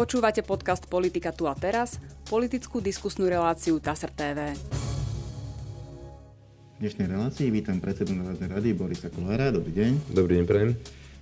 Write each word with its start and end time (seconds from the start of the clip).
Počúvate 0.00 0.40
podcast 0.40 0.88
Politika 0.88 1.28
tu 1.28 1.44
a 1.44 1.52
teraz, 1.52 2.00
politickú 2.24 2.80
diskusnú 2.80 3.28
reláciu 3.28 3.76
TASR 3.76 4.08
TV. 4.08 4.56
V 6.72 6.76
dnešnej 6.80 7.04
relácii 7.04 7.52
vítam 7.52 7.76
predsedu 7.84 8.16
Národnej 8.16 8.48
rady 8.48 8.72
Borisa 8.72 9.12
Kolára. 9.12 9.52
Dobrý 9.52 9.76
deň. 9.76 10.16
Dobrý 10.16 10.40
deň, 10.40 10.44
prajem. 10.48 10.72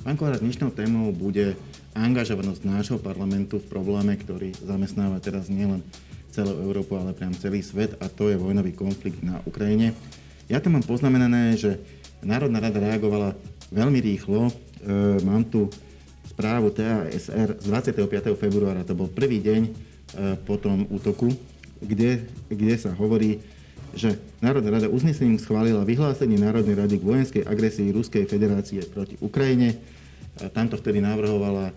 Pán 0.07 0.15
Kolár, 0.15 0.39
dnešnou 0.39 0.71
témou 0.71 1.11
bude 1.11 1.59
angažovanosť 1.99 2.63
nášho 2.71 2.99
parlamentu 3.03 3.59
v 3.59 3.67
probléme, 3.67 4.15
ktorý 4.15 4.55
zamestnáva 4.63 5.19
teraz 5.19 5.51
nielen 5.51 5.83
celú 6.31 6.55
Európu, 6.63 7.03
ale 7.03 7.19
priam 7.19 7.35
celý 7.35 7.67
svet 7.67 7.99
a 7.99 8.07
to 8.07 8.31
je 8.31 8.39
vojnový 8.39 8.79
konflikt 8.79 9.27
na 9.27 9.43
Ukrajine. 9.43 9.91
Ja 10.47 10.63
tam 10.63 10.79
mám 10.79 10.87
poznamenané, 10.87 11.59
že 11.59 11.83
Národná 12.23 12.63
rada 12.63 12.79
reagovala 12.79 13.35
veľmi 13.75 13.99
rýchlo. 13.99 14.47
E, 14.47 14.53
mám 15.27 15.43
tu 15.51 15.67
správu 16.39 16.71
TASR 16.71 17.59
z 17.59 17.67
25. 17.67 18.31
februára, 18.39 18.87
to 18.87 18.95
bol 18.95 19.11
prvý 19.11 19.43
deň 19.43 19.63
e, 19.67 19.71
po 20.47 20.55
tom 20.55 20.87
útoku, 20.87 21.35
kde, 21.83 22.31
kde 22.47 22.79
sa 22.79 22.95
hovorí, 22.95 23.43
že 23.91 24.15
Národná 24.39 24.79
rada 24.79 24.87
uznesením 24.87 25.43
schválila 25.43 25.83
vyhlásenie 25.83 26.39
Národnej 26.39 26.79
rady 26.79 27.03
k 27.03 27.09
vojenskej 27.11 27.43
agresii 27.43 27.91
Ruskej 27.91 28.31
federácie 28.31 28.87
proti 28.87 29.19
Ukrajine. 29.19 29.75
E, 29.75 30.47
tamto 30.55 30.79
vtedy 30.79 31.03
navrhovala 31.03 31.75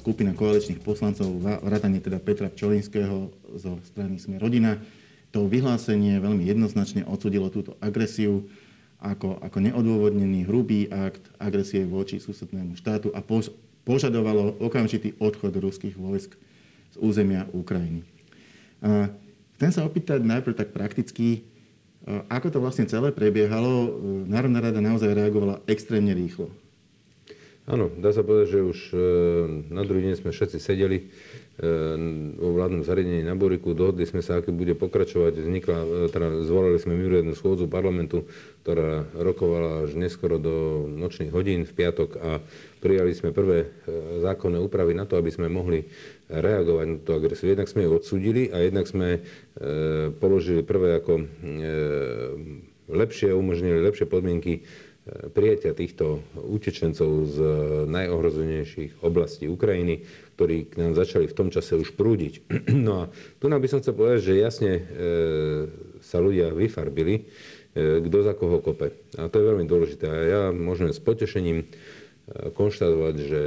skupina 0.00 0.32
koaličných 0.32 0.80
poslancov, 0.80 1.28
vrátane 1.44 2.00
teda 2.00 2.16
Petra 2.24 2.48
Pčolinského 2.48 3.28
zo 3.60 3.76
strany 3.84 4.16
Sme 4.16 4.40
rodina. 4.40 4.80
To 5.32 5.44
vyhlásenie 5.44 6.24
veľmi 6.24 6.48
jednoznačne 6.48 7.04
odsudilo 7.04 7.52
túto 7.52 7.76
agresiu 7.76 8.48
ako, 9.02 9.42
ako 9.42 9.58
neodôvodnený 9.58 10.46
hrubý 10.46 10.86
akt 10.86 11.26
agresie 11.42 11.82
voči 11.82 12.22
susednému 12.22 12.78
štátu 12.78 13.10
a 13.10 13.20
požadovalo 13.82 14.58
okamžitý 14.62 15.18
odchod 15.18 15.54
ruských 15.58 15.98
vojsk 15.98 16.34
z 16.92 16.96
územia 17.00 17.48
Ukrajiny. 17.50 18.06
Chcem 19.58 19.70
sa 19.70 19.86
opýtať 19.86 20.26
najprv 20.26 20.58
tak 20.58 20.74
prakticky, 20.74 21.46
ako 22.26 22.48
to 22.50 22.58
vlastne 22.58 22.86
celé 22.90 23.14
prebiehalo. 23.14 23.94
Národná 24.26 24.58
rada 24.58 24.82
naozaj 24.82 25.14
reagovala 25.14 25.62
extrémne 25.70 26.10
rýchlo. 26.14 26.50
Áno, 27.62 27.94
dá 27.94 28.10
sa 28.10 28.26
povedať, 28.26 28.58
že 28.58 28.60
už 28.66 28.78
e, 28.90 28.96
na 29.70 29.86
druhý 29.86 30.10
deň 30.10 30.18
sme 30.18 30.34
všetci 30.34 30.58
sedeli 30.58 31.06
vo 32.34 32.58
vládnom 32.58 32.82
zariadení 32.82 33.22
na 33.22 33.38
Boriku. 33.38 33.70
Dohodli 33.70 34.02
sme 34.02 34.18
sa, 34.18 34.42
aký 34.42 34.50
bude 34.50 34.74
pokračovať. 34.74 35.38
Vznikla, 35.38 35.78
e, 35.78 35.86
teda 36.10 36.42
zvolali 36.42 36.82
sme 36.82 36.98
mimoriadnu 36.98 37.38
schôdzu 37.38 37.70
parlamentu, 37.70 38.26
ktorá 38.66 39.06
rokovala 39.14 39.86
až 39.86 39.94
neskoro 39.94 40.42
do 40.42 40.88
nočných 40.90 41.30
hodín 41.30 41.62
v 41.62 41.70
piatok 41.70 42.10
a 42.18 42.42
prijali 42.82 43.14
sme 43.14 43.30
prvé 43.30 43.58
e, 43.62 43.66
zákonné 44.26 44.58
úpravy 44.58 44.98
na 44.98 45.06
to, 45.06 45.14
aby 45.14 45.30
sme 45.30 45.46
mohli 45.46 45.86
reagovať 46.26 46.86
na 46.90 46.98
tú 46.98 47.14
agresiu. 47.14 47.54
Jednak 47.54 47.70
sme 47.70 47.86
ju 47.86 47.94
odsúdili 47.94 48.50
a 48.50 48.58
jednak 48.58 48.90
sme 48.90 49.08
e, 49.16 49.20
položili 50.18 50.66
prvé 50.66 50.98
ako 50.98 51.22
lepšie, 52.90 53.30
umožnili 53.30 53.78
lepšie 53.78 54.10
podmienky 54.10 54.66
prijatia 55.34 55.74
týchto 55.74 56.22
utečencov 56.38 57.10
z 57.26 57.38
najohrozenejších 57.90 59.02
oblastí 59.02 59.50
Ukrajiny, 59.50 60.06
ktorí 60.38 60.70
k 60.70 60.78
nám 60.78 60.94
začali 60.94 61.26
v 61.26 61.34
tom 61.34 61.50
čase 61.50 61.74
už 61.74 61.98
prúdiť. 61.98 62.46
No 62.86 63.06
a 63.06 63.14
tu 63.42 63.50
by 63.50 63.66
som 63.66 63.82
chcel 63.82 63.98
povedať, 63.98 64.30
že 64.30 64.42
jasne 64.42 64.72
e, 64.78 64.82
sa 65.98 66.22
ľudia 66.22 66.54
vyfarbili, 66.54 67.14
e, 67.18 67.22
kto 67.98 68.18
za 68.22 68.34
koho 68.38 68.62
kope. 68.62 68.94
A 69.18 69.26
to 69.26 69.42
je 69.42 69.48
veľmi 69.50 69.66
dôležité. 69.66 70.06
A 70.06 70.18
ja 70.22 70.42
môžem 70.54 70.94
s 70.94 71.02
potešením 71.02 71.62
e, 71.62 71.66
konštatovať, 72.30 73.14
že 73.18 73.42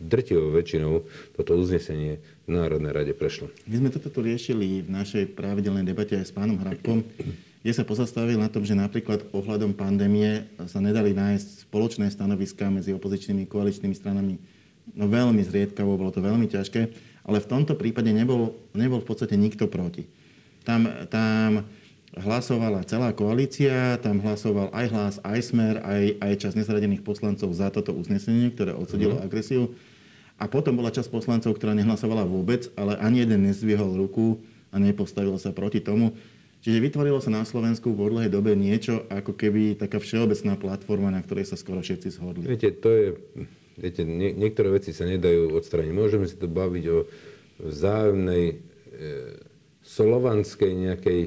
drtivou 0.00 0.52
väčšinou 0.52 1.04
toto 1.36 1.60
uznesenie 1.60 2.24
v 2.48 2.50
Národnej 2.56 2.92
rade 2.92 3.12
prešlo. 3.12 3.52
My 3.68 3.84
sme 3.84 3.88
toto 3.92 4.24
riešili 4.24 4.84
v 4.84 4.88
našej 4.88 5.36
pravidelnej 5.36 5.84
debate 5.84 6.16
aj 6.16 6.28
s 6.28 6.32
pánom 6.32 6.56
Hrabkom 6.56 7.04
kde 7.60 7.72
sa 7.76 7.84
pozastavil 7.84 8.40
na 8.40 8.48
tom, 8.48 8.64
že 8.64 8.72
napríklad 8.72 9.28
ohľadom 9.36 9.76
pandémie 9.76 10.48
sa 10.64 10.80
nedali 10.80 11.12
nájsť 11.12 11.68
spoločné 11.68 12.08
stanoviská 12.08 12.72
medzi 12.72 12.96
opozičnými 12.96 13.44
koaličnými 13.44 13.92
stranami. 13.92 14.40
No 14.96 15.06
veľmi 15.06 15.44
zriedkavo, 15.44 16.00
bolo 16.00 16.08
to 16.08 16.24
veľmi 16.24 16.48
ťažké, 16.48 16.80
ale 17.28 17.38
v 17.38 17.50
tomto 17.52 17.76
prípade 17.76 18.08
nebol, 18.10 18.56
nebol 18.72 19.04
v 19.04 19.08
podstate 19.08 19.36
nikto 19.36 19.68
proti. 19.68 20.08
Tam, 20.64 20.88
tam 21.12 21.68
hlasovala 22.18 22.82
celá 22.82 23.14
koalícia, 23.14 23.94
tam 24.02 24.18
hlasoval 24.18 24.74
aj 24.74 24.86
hlas, 24.90 25.14
aj 25.22 25.40
smer, 25.46 25.74
aj, 25.82 26.18
aj 26.18 26.32
čas 26.42 26.52
nezradených 26.58 27.06
poslancov 27.06 27.54
za 27.54 27.70
toto 27.70 27.94
uznesenie, 27.94 28.50
ktoré 28.50 28.74
odsudilo 28.74 29.18
mm. 29.18 29.22
agresiu. 29.22 29.70
A 30.40 30.48
potom 30.48 30.74
bola 30.74 30.90
časť 30.90 31.12
poslancov, 31.12 31.54
ktorá 31.54 31.76
nehlasovala 31.76 32.24
vôbec, 32.24 32.72
ale 32.74 32.96
ani 32.98 33.22
jeden 33.22 33.46
nezvihol 33.46 33.94
ruku 33.94 34.40
a 34.72 34.80
nepostavil 34.80 35.36
sa 35.36 35.52
proti 35.52 35.84
tomu. 35.84 36.16
Čiže 36.60 36.80
vytvorilo 36.80 37.20
sa 37.24 37.32
na 37.32 37.44
Slovensku 37.44 37.92
v 37.96 38.04
odlehej 38.04 38.32
dobe 38.32 38.52
niečo 38.52 39.08
ako 39.08 39.32
keby 39.32 39.80
taká 39.80 39.96
všeobecná 39.96 40.60
platforma, 40.60 41.08
na 41.08 41.24
ktorej 41.24 41.48
sa 41.48 41.56
skoro 41.56 41.80
všetci 41.80 42.08
zhodli. 42.20 42.44
Viete, 42.44 42.72
to 42.76 42.88
je, 42.92 43.08
viete, 43.80 44.04
nie, 44.04 44.36
niektoré 44.36 44.68
veci 44.76 44.92
sa 44.92 45.08
nedajú 45.08 45.56
odstrániť. 45.56 45.92
Môžeme 45.92 46.28
si 46.28 46.36
to 46.36 46.52
baviť 46.52 46.84
o 46.92 46.98
vzájomnej 47.64 48.44
e, 48.52 48.54
slovanskej 49.84 50.72
nejakej, 50.88 51.20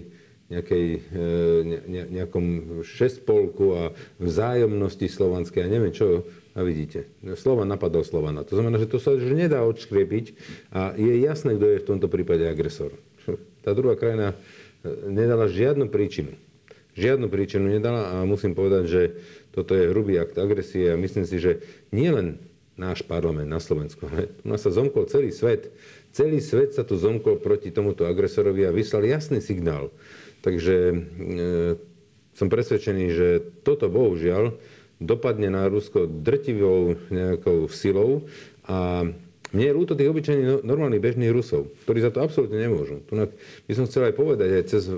nejakej, 0.54 0.86
e, 1.00 1.22
ne, 1.66 2.04
nejakom 2.14 2.46
šestpolku 2.86 3.66
a 3.74 3.84
vzájomnosti 4.22 5.10
slovanskej 5.10 5.66
a 5.66 5.72
neviem 5.72 5.94
čo. 5.94 6.24
A 6.54 6.62
vidíte, 6.62 7.10
Slovan 7.34 7.66
napadol 7.66 8.06
Slovana. 8.06 8.46
To 8.46 8.54
znamená, 8.54 8.78
že 8.78 8.86
to 8.86 9.02
sa 9.02 9.10
už 9.18 9.26
nedá 9.34 9.66
odškriepiť 9.66 10.38
a 10.70 10.94
je 10.94 11.18
jasné, 11.26 11.58
kto 11.58 11.66
je 11.66 11.82
v 11.82 11.88
tomto 11.90 12.06
prípade 12.06 12.46
agresor. 12.46 12.94
Tá 13.66 13.74
druhá 13.74 13.98
krajina 13.98 14.38
nedala 15.10 15.50
žiadnu 15.50 15.90
príčinu. 15.90 16.38
Žiadnu 16.94 17.26
príčinu 17.26 17.74
nedala 17.74 18.22
a 18.22 18.28
musím 18.30 18.54
povedať, 18.54 18.84
že 18.86 19.02
toto 19.50 19.74
je 19.74 19.90
hrubý 19.90 20.22
akt 20.22 20.38
agresie 20.38 20.94
a 20.94 21.00
myslím 21.00 21.26
si, 21.26 21.42
že 21.42 21.66
nie 21.90 22.14
len 22.14 22.38
náš 22.78 23.06
parlament 23.06 23.50
na 23.50 23.62
Slovensku, 23.62 24.06
ale 24.10 24.30
u 24.42 24.48
nás 24.50 24.62
sa 24.62 24.74
zomkol 24.74 25.10
celý 25.10 25.34
svet. 25.34 25.74
Celý 26.14 26.42
svet 26.42 26.74
sa 26.78 26.86
tu 26.86 26.98
zomkol 26.98 27.42
proti 27.42 27.74
tomuto 27.74 28.06
agresorovi 28.06 28.66
a 28.66 28.74
vyslal 28.74 29.06
jasný 29.06 29.42
signál. 29.42 29.90
Takže 30.44 30.76
e, 30.92 30.96
som 32.36 32.52
presvedčený, 32.52 33.06
že 33.16 33.28
toto 33.64 33.88
bohužiaľ 33.88 34.60
dopadne 35.00 35.48
na 35.48 35.72
Rusko 35.72 36.06
drtivou 36.06 37.00
nejakou 37.08 37.72
silou 37.72 38.28
a 38.68 39.08
mne 39.54 39.66
je 39.70 39.78
ľúto 39.78 39.94
tých 39.94 40.10
obyčajných 40.10 40.48
no, 40.50 40.58
normálnych 40.66 41.04
bežných 41.04 41.30
Rusov, 41.30 41.70
ktorí 41.86 42.02
za 42.02 42.10
to 42.10 42.26
absolútne 42.26 42.58
nemôžu. 42.58 43.06
Tu 43.06 43.14
by 43.70 43.74
som 43.78 43.86
chcel 43.86 44.10
aj 44.10 44.18
povedať 44.18 44.50
aj 44.50 44.64
cez 44.66 44.90
uh, 44.90 44.98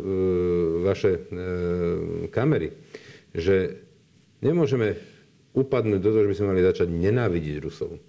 vaše 0.88 1.20
uh, 1.20 2.32
kamery, 2.32 2.72
že 3.36 3.84
nemôžeme 4.40 4.96
upadnúť 5.52 6.00
do 6.00 6.10
toho, 6.12 6.24
že 6.24 6.32
by 6.32 6.38
sme 6.40 6.52
mali 6.56 6.62
začať 6.64 6.88
nenávidieť 6.88 7.58
Rusov. 7.60 8.00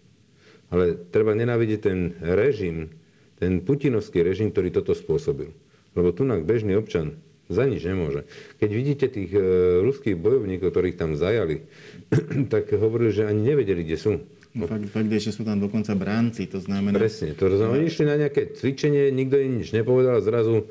Ale 0.71 0.95
treba 1.11 1.35
nenávidieť 1.35 1.81
ten 1.83 2.15
režim, 2.23 2.95
ten 3.43 3.59
putinovský 3.63 4.23
režim, 4.23 4.55
ktorý 4.55 4.71
toto 4.71 4.95
spôsobil. 4.95 5.51
Lebo 5.99 6.15
tu 6.15 6.23
bežný 6.47 6.79
občan 6.79 7.19
za 7.47 7.65
nič 7.67 7.83
nemôže. 7.87 8.27
Keď 8.59 8.71
vidíte 8.71 9.07
tých 9.07 9.31
e, 9.35 9.41
ruských 9.83 10.19
bojovníkov, 10.19 10.75
ktorých 10.75 10.99
tam 10.99 11.15
zajali, 11.15 11.67
tak 12.53 12.75
hovorili, 12.75 13.15
že 13.15 13.27
ani 13.27 13.55
nevedeli, 13.55 13.87
kde 13.87 13.99
sú. 13.99 14.13
No, 14.57 14.65
fakt, 14.65 14.89
fakt 14.89 15.11
je, 15.13 15.21
že 15.21 15.37
sú 15.37 15.45
tam 15.45 15.61
dokonca 15.61 15.93
bránci, 15.93 16.49
to 16.49 16.65
znamená... 16.65 16.97
Presne, 16.97 17.37
to 17.37 17.53
znamená, 17.53 17.77
oni 17.77 17.87
išli 17.93 18.05
na 18.09 18.17
nejaké 18.17 18.57
cvičenie, 18.57 19.13
nikto 19.13 19.37
im 19.37 19.61
nič 19.61 19.77
nepovedal 19.77 20.19
a 20.19 20.25
zrazu 20.25 20.65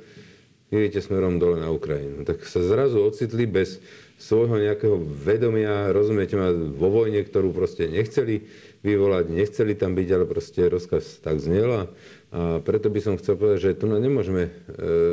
idete 0.73 1.05
smerom 1.05 1.37
dole 1.37 1.61
na 1.61 1.69
Ukrajinu. 1.69 2.25
Tak 2.25 2.41
sa 2.49 2.65
zrazu 2.65 3.05
ocitli 3.05 3.45
bez 3.45 3.77
svojho 4.17 4.57
nejakého 4.57 4.97
vedomia, 4.97 5.93
rozumiete 5.93 6.33
ma, 6.33 6.49
vo 6.51 6.89
vojne, 6.89 7.21
ktorú 7.21 7.53
proste 7.53 7.85
nechceli 7.85 8.49
vyvolať, 8.81 9.29
nechceli 9.29 9.77
tam 9.77 9.93
byť, 9.93 10.07
ale 10.09 10.25
proste 10.25 10.65
rozkaz 10.65 11.21
tak 11.21 11.37
znela. 11.37 11.93
A 12.33 12.57
preto 12.65 12.89
by 12.89 12.99
som 13.05 13.19
chcel 13.21 13.37
povedať, 13.37 13.59
že 13.71 13.77
tu 13.77 13.85
nemôžeme 13.85 14.49
e, 14.49 14.51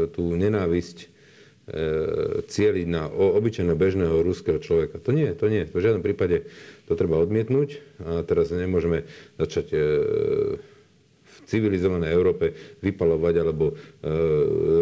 tú 0.08 0.32
nenávisť 0.32 1.11
cieliť 2.42 2.86
na 2.90 3.06
obyčajného 3.06 3.78
bežného 3.78 4.16
ruského 4.26 4.58
človeka. 4.58 4.98
To 4.98 5.14
nie, 5.14 5.30
to 5.30 5.46
nie. 5.46 5.62
V 5.62 5.78
žiadnom 5.78 6.02
prípade 6.02 6.42
to 6.90 6.98
treba 6.98 7.22
odmietnúť 7.22 7.78
a 8.02 8.26
teraz 8.26 8.50
nemôžeme 8.50 9.06
začať 9.38 9.66
e, 9.70 9.78
v 11.22 11.36
civilizovanej 11.46 12.10
Európe 12.10 12.50
vypalovať 12.82 13.34
alebo 13.38 13.70
e, 13.70 13.74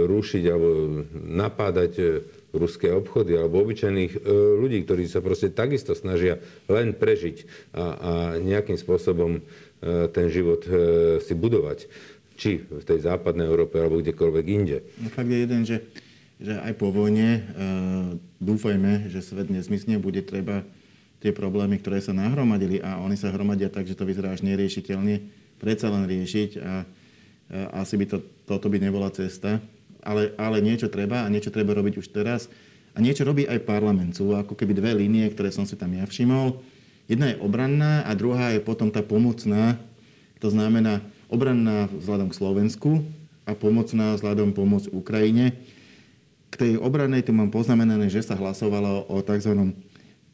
rušiť 0.09 0.43
alebo 0.49 0.69
napádať 1.13 2.25
ruské 2.51 2.89
obchody 2.91 3.37
alebo 3.37 3.61
obyčajných 3.61 4.27
ľudí, 4.59 4.83
ktorí 4.83 5.05
sa 5.07 5.21
proste 5.21 5.53
takisto 5.53 5.93
snažia 5.93 6.41
len 6.67 6.97
prežiť 6.97 7.45
a, 7.71 7.85
a 7.85 8.13
nejakým 8.43 8.75
spôsobom 8.75 9.39
ten 10.11 10.27
život 10.29 10.67
si 11.23 11.33
budovať. 11.33 11.87
Či 12.35 12.59
v 12.67 12.83
tej 12.83 13.07
západnej 13.07 13.47
Európe 13.47 13.79
alebo 13.79 14.03
kdekoľvek 14.03 14.45
inde. 14.51 14.83
No 14.99 15.09
fakt 15.09 15.31
je 15.31 15.39
jeden, 15.41 15.63
že 15.63 15.79
že 16.41 16.57
aj 16.57 16.73
po 16.81 16.89
vojne 16.89 17.29
e, 17.37 17.41
dúfajme, 18.41 19.13
že 19.13 19.21
svet 19.21 19.53
nezmysne, 19.53 20.01
bude 20.01 20.25
treba 20.25 20.65
tie 21.21 21.37
problémy, 21.37 21.77
ktoré 21.77 22.01
sa 22.01 22.17
nahromadili 22.17 22.81
a 22.81 22.97
oni 23.05 23.15
sa 23.15 23.29
hromadia 23.29 23.69
tak, 23.69 23.85
že 23.85 23.93
to 23.93 24.09
vyzerá 24.09 24.33
až 24.33 24.41
neriešiteľne, 24.49 25.21
predsa 25.61 25.93
len 25.93 26.09
riešiť 26.09 26.51
a, 26.57 26.61
a 26.65 26.75
asi 27.85 28.01
by 28.01 28.09
to, 28.09 28.19
toto 28.49 28.73
by 28.73 28.81
nebola 28.81 29.13
cesta. 29.13 29.61
Ale, 30.01 30.33
ale 30.41 30.65
niečo 30.65 30.89
treba 30.89 31.29
a 31.29 31.29
niečo 31.29 31.53
treba 31.53 31.77
robiť 31.77 32.01
už 32.01 32.09
teraz. 32.09 32.49
A 32.97 33.05
niečo 33.05 33.23
robí 33.23 33.45
aj 33.45 33.69
parlament. 33.69 34.17
Sú 34.17 34.33
ako 34.33 34.57
keby 34.57 34.73
dve 34.73 34.97
línie, 34.97 35.29
ktoré 35.29 35.53
som 35.53 35.69
si 35.69 35.77
tam 35.77 35.93
ja 35.93 36.09
všimol. 36.09 36.57
Jedna 37.05 37.37
je 37.37 37.41
obranná 37.45 38.01
a 38.09 38.17
druhá 38.17 38.57
je 38.57 38.65
potom 38.65 38.89
tá 38.89 39.05
pomocná. 39.05 39.77
To 40.41 40.49
znamená 40.49 41.05
obranná 41.29 41.87
vzhľadom 41.93 42.33
k 42.33 42.39
Slovensku 42.41 42.91
a 43.45 43.53
pomocná 43.53 44.17
vzhľadom 44.17 44.57
pomoc 44.57 44.89
Ukrajine. 44.89 45.53
K 46.51 46.55
tej 46.59 46.73
obranej 46.83 47.27
tu 47.27 47.33
mám 47.33 47.55
poznamenané, 47.55 48.11
že 48.11 48.27
sa 48.27 48.35
hlasovalo 48.35 49.07
o 49.07 49.23
tzv. 49.23 49.75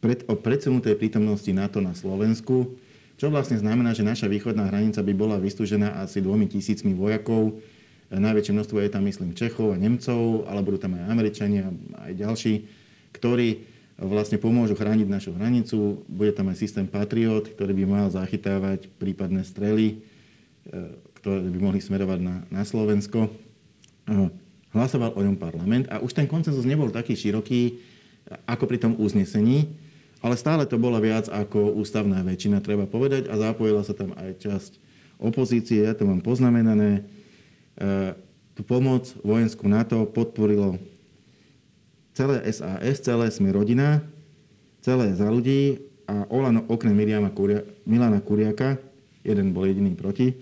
Pred, 0.00 0.28
o 0.28 0.34
predsunutej 0.36 0.96
prítomnosti 0.96 1.48
NATO 1.52 1.84
na 1.84 1.92
Slovensku 1.92 2.76
čo 3.16 3.32
vlastne 3.32 3.56
znamená, 3.56 3.96
že 3.96 4.04
naša 4.04 4.28
východná 4.28 4.68
hranica 4.68 5.00
by 5.00 5.12
bola 5.16 5.40
vystúžená 5.40 6.04
asi 6.04 6.20
dvomi 6.20 6.52
tisícmi 6.52 6.92
vojakov. 6.92 7.56
Najväčšie 8.12 8.52
množstvo 8.52 8.76
je 8.84 8.92
tam, 8.92 9.02
myslím, 9.08 9.32
Čechov 9.32 9.72
a 9.72 9.80
Nemcov, 9.80 10.44
ale 10.46 10.60
budú 10.60 10.78
tam 10.78 11.00
aj 11.00 11.10
Američania, 11.10 11.72
aj 11.96 12.12
ďalší, 12.12 12.54
ktorí 13.16 13.64
vlastne 13.96 14.36
pomôžu 14.36 14.76
chrániť 14.76 15.08
našu 15.08 15.32
hranicu. 15.32 16.04
Bude 16.04 16.36
tam 16.36 16.52
aj 16.52 16.60
systém 16.60 16.84
Patriot, 16.84 17.48
ktorý 17.56 17.72
by 17.72 17.84
mal 17.88 18.06
zachytávať 18.12 18.92
prípadné 19.00 19.48
strely, 19.48 20.04
e, 20.68 20.92
ktoré 21.16 21.40
by 21.40 21.58
mohli 21.58 21.80
smerovať 21.80 22.20
na, 22.20 22.44
na 22.52 22.62
Slovensko. 22.68 23.32
Hlasoval 24.76 25.16
o 25.16 25.24
ňom 25.24 25.40
parlament 25.40 25.88
a 25.88 26.04
už 26.04 26.12
ten 26.12 26.28
koncenzus 26.28 26.68
nebol 26.68 26.92
taký 26.92 27.16
široký 27.16 27.80
ako 28.44 28.68
pri 28.68 28.76
tom 28.76 28.92
uznesení, 29.00 29.72
ale 30.20 30.36
stále 30.36 30.68
to 30.68 30.76
bola 30.76 31.00
viac 31.00 31.32
ako 31.32 31.72
ústavná 31.80 32.20
väčšina, 32.20 32.60
treba 32.60 32.84
povedať, 32.84 33.32
a 33.32 33.34
zapojila 33.40 33.80
sa 33.80 33.96
tam 33.96 34.12
aj 34.12 34.36
časť 34.42 34.72
opozície, 35.16 35.86
ja 35.86 35.96
to 35.96 36.04
mám 36.04 36.20
poznamenané. 36.20 37.00
E, 37.00 38.12
tú 38.52 38.64
pomoc 38.66 39.08
vojenskú 39.24 39.68
NATO 39.68 40.04
podporilo 40.08 40.76
celé 42.16 42.44
SAS, 42.48 43.00
celé 43.04 43.28
sme 43.32 43.52
rodina, 43.52 44.00
celé 44.80 45.12
za 45.12 45.28
ľudí 45.28 45.80
a 46.08 46.24
Olano 46.32 46.64
okrem 46.68 46.96
Miriama 46.96 47.32
Kuria, 47.32 47.60
Milana 47.84 48.24
Kuriaka, 48.24 48.80
jeden 49.20 49.52
bol 49.52 49.68
jediný 49.68 49.92
proti, 49.92 50.32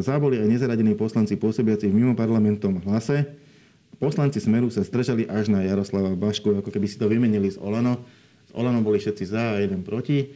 záboli 0.00 0.38
aj 0.38 0.46
nezaradení 0.46 0.94
poslanci 0.94 1.34
pôsobiaci 1.34 1.90
v 1.90 1.94
mimo 1.94 2.14
parlamentom 2.14 2.78
hlase. 2.86 3.26
Poslanci 3.98 4.38
Smeru 4.38 4.70
sa 4.70 4.86
stržali 4.86 5.26
až 5.26 5.50
na 5.50 5.62
Jaroslava 5.62 6.14
Bašku, 6.14 6.58
ako 6.62 6.70
keby 6.70 6.86
si 6.86 6.98
to 6.98 7.06
vymenili 7.06 7.50
z 7.50 7.58
Olano 7.58 8.02
Olano 8.52 8.84
boli 8.84 9.00
všetci 9.00 9.24
za 9.24 9.56
a 9.56 9.60
jeden 9.60 9.80
proti. 9.82 10.24
E, 10.24 10.26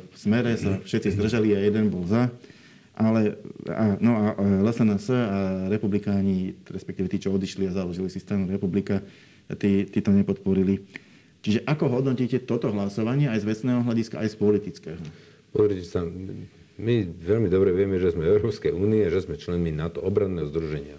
v 0.00 0.16
smere 0.16 0.56
sa 0.56 0.80
všetci 0.80 1.16
zdržali 1.16 1.52
a 1.52 1.60
jeden 1.60 1.92
bol 1.92 2.08
za. 2.08 2.32
Ale 2.92 3.40
a, 3.68 3.96
no 4.00 4.12
a 4.20 4.24
LSNS 4.36 5.06
a 5.12 5.38
republikáni, 5.72 6.56
respektíve 6.68 7.08
tí, 7.08 7.16
čo 7.20 7.32
odišli 7.32 7.68
a 7.68 7.72
založili 7.72 8.12
si 8.12 8.20
stranu 8.20 8.52
republika, 8.52 9.00
tí, 9.56 9.88
tí 9.88 9.98
to 10.04 10.12
nepodporili. 10.12 10.84
Čiže 11.42 11.64
ako 11.66 11.88
hodnotíte 11.88 12.44
toto 12.44 12.70
hlasovanie 12.70 13.32
aj 13.32 13.42
z 13.42 13.48
vecného 13.48 13.80
hľadiska, 13.82 14.20
aj 14.20 14.28
z 14.30 14.36
politického? 14.36 15.02
Pozrite 15.50 15.84
sa, 15.88 16.04
my 16.82 16.94
veľmi 17.06 17.46
dobre 17.46 17.70
vieme, 17.70 18.02
že 18.02 18.12
sme 18.12 18.26
Európskej 18.26 18.74
únie, 18.74 19.06
že 19.06 19.22
sme 19.22 19.38
členmi 19.38 19.70
NATO 19.70 20.02
obranného 20.02 20.50
združenia. 20.50 20.98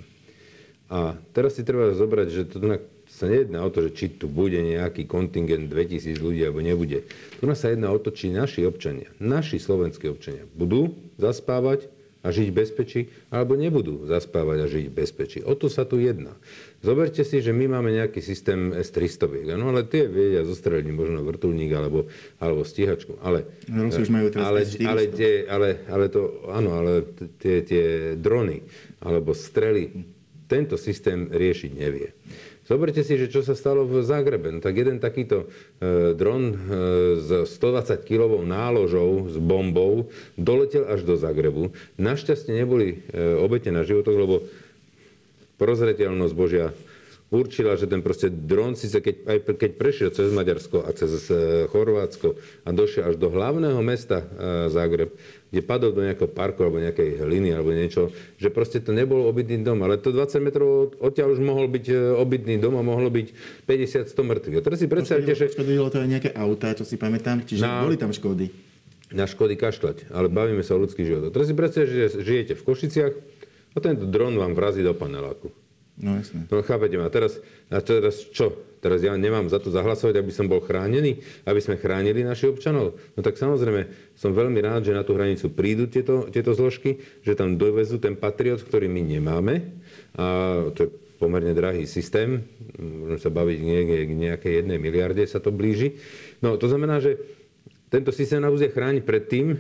A 0.87 1.19
teraz 1.35 1.59
si 1.59 1.67
treba 1.67 1.91
zobrať, 1.91 2.27
že 2.31 2.41
to 2.47 2.63
sa 3.09 3.27
nejedná 3.27 3.61
o 3.61 3.69
to, 3.69 3.89
že 3.89 3.91
či 3.93 4.05
tu 4.15 4.31
bude 4.31 4.57
nejaký 4.57 5.05
kontingent 5.05 5.67
2000 5.67 6.17
ľudí 6.17 6.41
alebo 6.41 6.63
nebude. 6.63 7.05
Tu 7.37 7.43
nás 7.43 7.59
sa 7.59 7.69
jedná 7.69 7.91
o 7.91 7.99
to, 7.99 8.09
či 8.09 8.31
naši 8.31 8.63
občania, 8.63 9.11
naši 9.19 9.59
slovenskí 9.59 10.07
občania 10.07 10.47
budú 10.55 10.95
zaspávať 11.19 11.91
a 12.23 12.31
žiť 12.31 12.47
v 12.49 12.55
bezpečí, 12.55 13.01
alebo 13.27 13.59
nebudú 13.59 14.07
zaspávať 14.07 14.57
a 14.63 14.71
žiť 14.71 14.85
v 14.87 14.95
bezpečí. 14.95 15.39
O 15.43 15.59
to 15.59 15.67
sa 15.67 15.83
tu 15.83 15.99
jedná. 15.99 16.31
Zoberte 16.83 17.23
si, 17.23 17.39
že 17.39 17.55
my 17.55 17.79
máme 17.79 17.95
nejaký 17.95 18.19
systém 18.19 18.75
S-300, 18.75 19.55
no 19.55 19.71
ale 19.71 19.87
tie 19.87 20.03
vedia 20.03 20.43
zostreliť 20.43 20.91
možno 20.91 21.23
vrtulník 21.23 21.71
alebo, 21.71 22.11
alebo 22.43 22.67
stíhačku. 22.67 23.23
Ale, 23.23 23.47
no, 23.71 23.87
už 23.87 24.11
majú 24.11 24.27
teraz 24.27 24.51
ale, 24.51 24.67
ale, 24.83 25.01
tie, 25.07 25.47
ale, 25.47 25.87
ale 25.87 26.11
to, 26.11 26.43
áno, 26.51 26.83
ale 26.83 27.07
tie, 27.39 27.63
tie 27.63 28.19
drony 28.19 28.67
alebo 28.99 29.31
strely, 29.31 30.11
tento 30.51 30.75
systém 30.75 31.31
riešiť 31.31 31.71
nevie. 31.71 32.11
Zoberte 32.63 33.03
si, 33.03 33.19
že 33.19 33.27
čo 33.27 33.43
sa 33.43 33.55
stalo 33.59 33.83
v 33.83 34.03
Zagrebe. 34.03 34.47
No, 34.51 34.59
tak 34.63 34.79
jeden 34.79 34.99
takýto 34.99 35.51
e, 35.83 36.15
dron 36.15 36.51
e, 36.51 36.55
s 37.19 37.59
120 37.59 38.07
kilovou 38.07 38.43
náložou, 38.47 39.27
s 39.27 39.35
bombou, 39.35 40.07
doletel 40.39 40.87
až 40.87 41.03
do 41.03 41.19
Zagrebu. 41.19 41.75
Našťastie 41.99 42.55
neboli 42.55 43.03
e, 43.11 43.39
obete 43.39 43.67
na 43.67 43.83
životoch, 43.83 44.15
lebo 44.15 44.35
prozreteľnosť 45.57 46.33
Božia 46.35 46.73
určila, 47.33 47.73
že 47.73 47.89
ten 47.89 48.05
proste 48.05 48.29
dron 48.29 48.77
síce 48.77 49.01
keď, 49.01 49.15
aj 49.25 49.37
keď 49.57 49.71
prešiel 49.73 50.09
cez 50.13 50.29
Maďarsko 50.29 50.85
a 50.85 50.93
cez 50.93 51.09
e, 51.33 51.65
Chorvátsko 51.65 52.37
a 52.61 52.69
došiel 52.69 53.09
až 53.09 53.15
do 53.17 53.33
hlavného 53.33 53.81
mesta 53.81 54.21
e, 54.21 54.25
Zagreb, 54.69 55.17
kde 55.49 55.61
padol 55.65 55.97
do 55.97 56.05
nejakého 56.05 56.29
parku 56.29 56.61
alebo 56.61 56.77
nejakej 56.77 57.25
hliny 57.25 57.57
alebo 57.57 57.73
niečo, 57.73 58.13
že 58.37 58.53
proste 58.53 58.77
to 58.85 58.93
nebol 58.93 59.25
obytný 59.25 59.65
dom, 59.65 59.81
ale 59.81 59.97
to 59.97 60.13
20 60.13 60.45
metrov 60.45 60.93
odtiaľ 61.01 61.33
už 61.33 61.41
mohol 61.41 61.65
byť 61.65 61.85
e, 61.89 61.95
obytný 62.13 62.61
dom 62.61 62.77
a 62.77 62.85
mohlo 62.85 63.09
byť 63.09 63.27
50-100 63.65 64.13
mŕtvych. 64.13 64.57
A 64.57 64.61
teraz 64.61 64.77
si 64.77 64.87
predstavte, 64.87 65.33
že... 65.33 65.49
Škodilo 65.49 65.89
to 65.89 66.05
aj 66.05 66.09
nejaké 66.09 66.29
autá, 66.37 66.77
čo 66.77 66.85
si 66.85 67.01
pamätám, 67.01 67.41
čiže 67.41 67.65
na, 67.65 67.81
boli 67.81 67.97
tam 67.97 68.13
škody. 68.13 68.53
Na 69.09 69.25
škody 69.25 69.57
kašľať, 69.57 70.13
ale 70.13 70.29
bavíme 70.29 70.61
sa 70.61 70.77
o 70.77 70.81
ľudských 70.85 71.05
životoch. 71.05 71.33
Teraz 71.33 71.49
si 71.49 71.57
predstavte, 71.57 71.89
že 71.89 72.21
žijete 72.21 72.53
v 72.57 72.65
Košiciach 72.65 73.13
a 73.73 73.77
tento 73.81 74.05
dron 74.05 74.37
vám 74.37 74.53
vrazí 74.53 74.85
do 74.85 74.93
paneláku. 74.93 75.49
No 75.93 76.17
jasne. 76.17 76.49
No 76.49 76.65
chápete 76.65 76.97
ma. 76.97 77.05
Teraz, 77.13 77.37
a 77.69 77.77
teraz 77.77 78.25
čo? 78.33 78.57
Teraz 78.81 78.99
ja 79.05 79.13
nemám 79.13 79.47
za 79.47 79.61
to 79.61 79.69
zahlasovať, 79.69 80.19
aby 80.19 80.31
som 80.33 80.49
bol 80.49 80.59
chránený, 80.59 81.21
aby 81.45 81.59
sme 81.61 81.79
chránili 81.79 82.25
našich 82.25 82.51
občanov. 82.51 82.97
No 83.13 83.19
tak 83.21 83.37
samozrejme, 83.37 84.13
som 84.17 84.33
veľmi 84.33 84.59
rád, 84.59 84.89
že 84.89 84.97
na 84.97 85.05
tú 85.05 85.15
hranicu 85.15 85.53
prídu 85.53 85.87
tieto, 85.87 86.27
tieto 86.33 86.51
zložky, 86.57 86.99
že 87.21 87.37
tam 87.37 87.55
dovezú 87.55 88.01
ten 88.01 88.17
patriot, 88.17 88.65
ktorý 88.65 88.89
my 88.89 89.01
nemáme. 89.05 89.79
A 90.17 90.25
to 90.73 90.79
je 90.83 90.89
pomerne 91.21 91.55
drahý 91.55 91.87
systém. 91.87 92.43
Môžeme 92.75 93.19
sa 93.21 93.31
baviť 93.31 93.59
niekde 93.63 93.97
k 94.03 94.11
nejakej 94.11 94.53
jednej 94.65 94.79
miliarde 94.81 95.23
sa 95.29 95.39
to 95.39 95.53
blíži. 95.53 95.95
No 96.43 96.59
to 96.59 96.67
znamená, 96.67 96.99
že 96.99 97.21
tento 97.87 98.11
systém 98.11 98.43
bude 98.43 98.67
chrániť 98.67 99.03
pred 99.05 99.23
tým, 99.29 99.55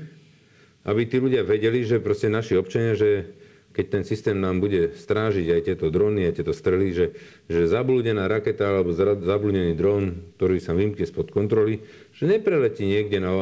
aby 0.83 1.07
tí 1.07 1.21
ľudia 1.21 1.47
vedeli, 1.47 1.87
že 1.87 2.03
proste 2.03 2.27
naši 2.27 2.59
občania, 2.59 2.97
že 2.97 3.39
keď 3.73 3.85
ten 3.89 4.03
systém 4.05 4.37
nám 4.37 4.61
bude 4.61 4.93
strážiť 4.93 5.47
aj 5.49 5.61
tieto 5.65 5.89
drony, 5.89 6.29
aj 6.29 6.39
tieto 6.39 6.53
strely, 6.53 6.93
že, 6.93 7.17
že 7.49 7.65
zablúdená 7.65 8.29
raketa 8.29 8.69
alebo 8.69 8.93
zablúdený 9.19 9.73
dron, 9.73 10.33
ktorý 10.37 10.61
sa 10.61 10.77
vymkne 10.77 11.09
spod 11.09 11.33
kontroly, 11.33 11.81
že 12.13 12.29
nepreletí 12.29 12.85
niekde 12.85 13.17
na 13.17 13.33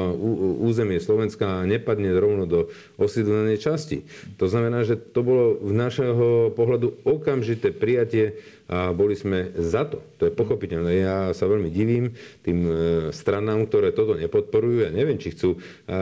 územie 0.64 1.04
Slovenska 1.04 1.60
a 1.60 1.68
nepadne 1.68 2.16
rovno 2.16 2.48
do 2.48 2.72
osídlenej 2.96 3.60
časti. 3.60 4.08
To 4.40 4.48
znamená, 4.48 4.88
že 4.88 4.96
to 4.96 5.20
bolo 5.20 5.60
v 5.60 5.76
našeho 5.76 6.56
pohľadu 6.56 7.04
okamžité 7.04 7.76
prijatie 7.76 8.40
a 8.72 8.96
boli 8.96 9.20
sme 9.20 9.51
za 9.60 9.84
to. 9.84 10.00
To 10.16 10.32
je 10.32 10.34
pochopiteľné. 10.34 11.04
Ja 11.04 11.18
sa 11.36 11.44
veľmi 11.44 11.68
divím 11.68 12.16
tým 12.40 12.60
e, 12.63 12.72
stranám, 13.12 13.68
ktoré 13.68 13.92
toto 13.92 14.16
nepodporujú. 14.16 14.88
Ja 14.88 14.92
neviem, 14.96 15.20
či 15.20 15.36
chcú, 15.36 15.60
e, 15.60 15.98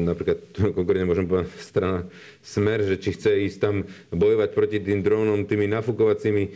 napríklad 0.00 0.40
konkrétne 0.78 1.04
môžem 1.04 1.28
povedať 1.28 1.52
strana 1.60 2.08
Smer, 2.40 2.84
že 2.84 2.96
či 3.00 3.12
chce 3.12 3.44
ísť 3.44 3.58
tam 3.60 3.84
bojovať 4.12 4.56
proti 4.56 4.80
tým 4.80 5.04
drónom, 5.04 5.44
tými 5.44 5.68
nafukovacími 5.68 6.44
e, 6.48 6.50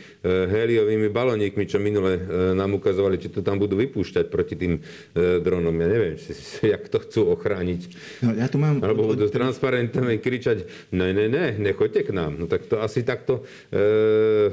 heliovými 0.49 1.13
balónikmi, 1.13 1.69
čo 1.69 1.77
minule 1.77 2.17
nám 2.57 2.73
ukazovali, 2.73 3.21
či 3.21 3.29
to 3.29 3.45
tam 3.45 3.61
budú 3.61 3.77
vypúšťať 3.77 4.25
proti 4.33 4.57
tým 4.57 4.81
drónom. 5.17 5.73
Ja 5.77 5.87
neviem, 5.89 6.17
či, 6.17 6.33
jak 6.73 6.89
to 6.89 6.97
chcú 7.05 7.29
ochrániť. 7.37 7.81
No, 8.25 8.33
ja 8.33 8.49
tu 8.49 8.57
mám... 8.57 8.81
Alebo 8.81 9.13
budú 9.13 9.29
transparentne 9.29 10.17
kričať, 10.17 10.65
ne, 10.89 11.13
ne, 11.13 11.29
ne, 11.29 11.53
nechoďte 11.57 12.09
k 12.09 12.11
nám. 12.15 12.41
No 12.41 12.45
tak 12.49 12.65
to 12.65 12.81
asi 12.81 13.05
takto 13.05 13.45
e, 13.69 13.81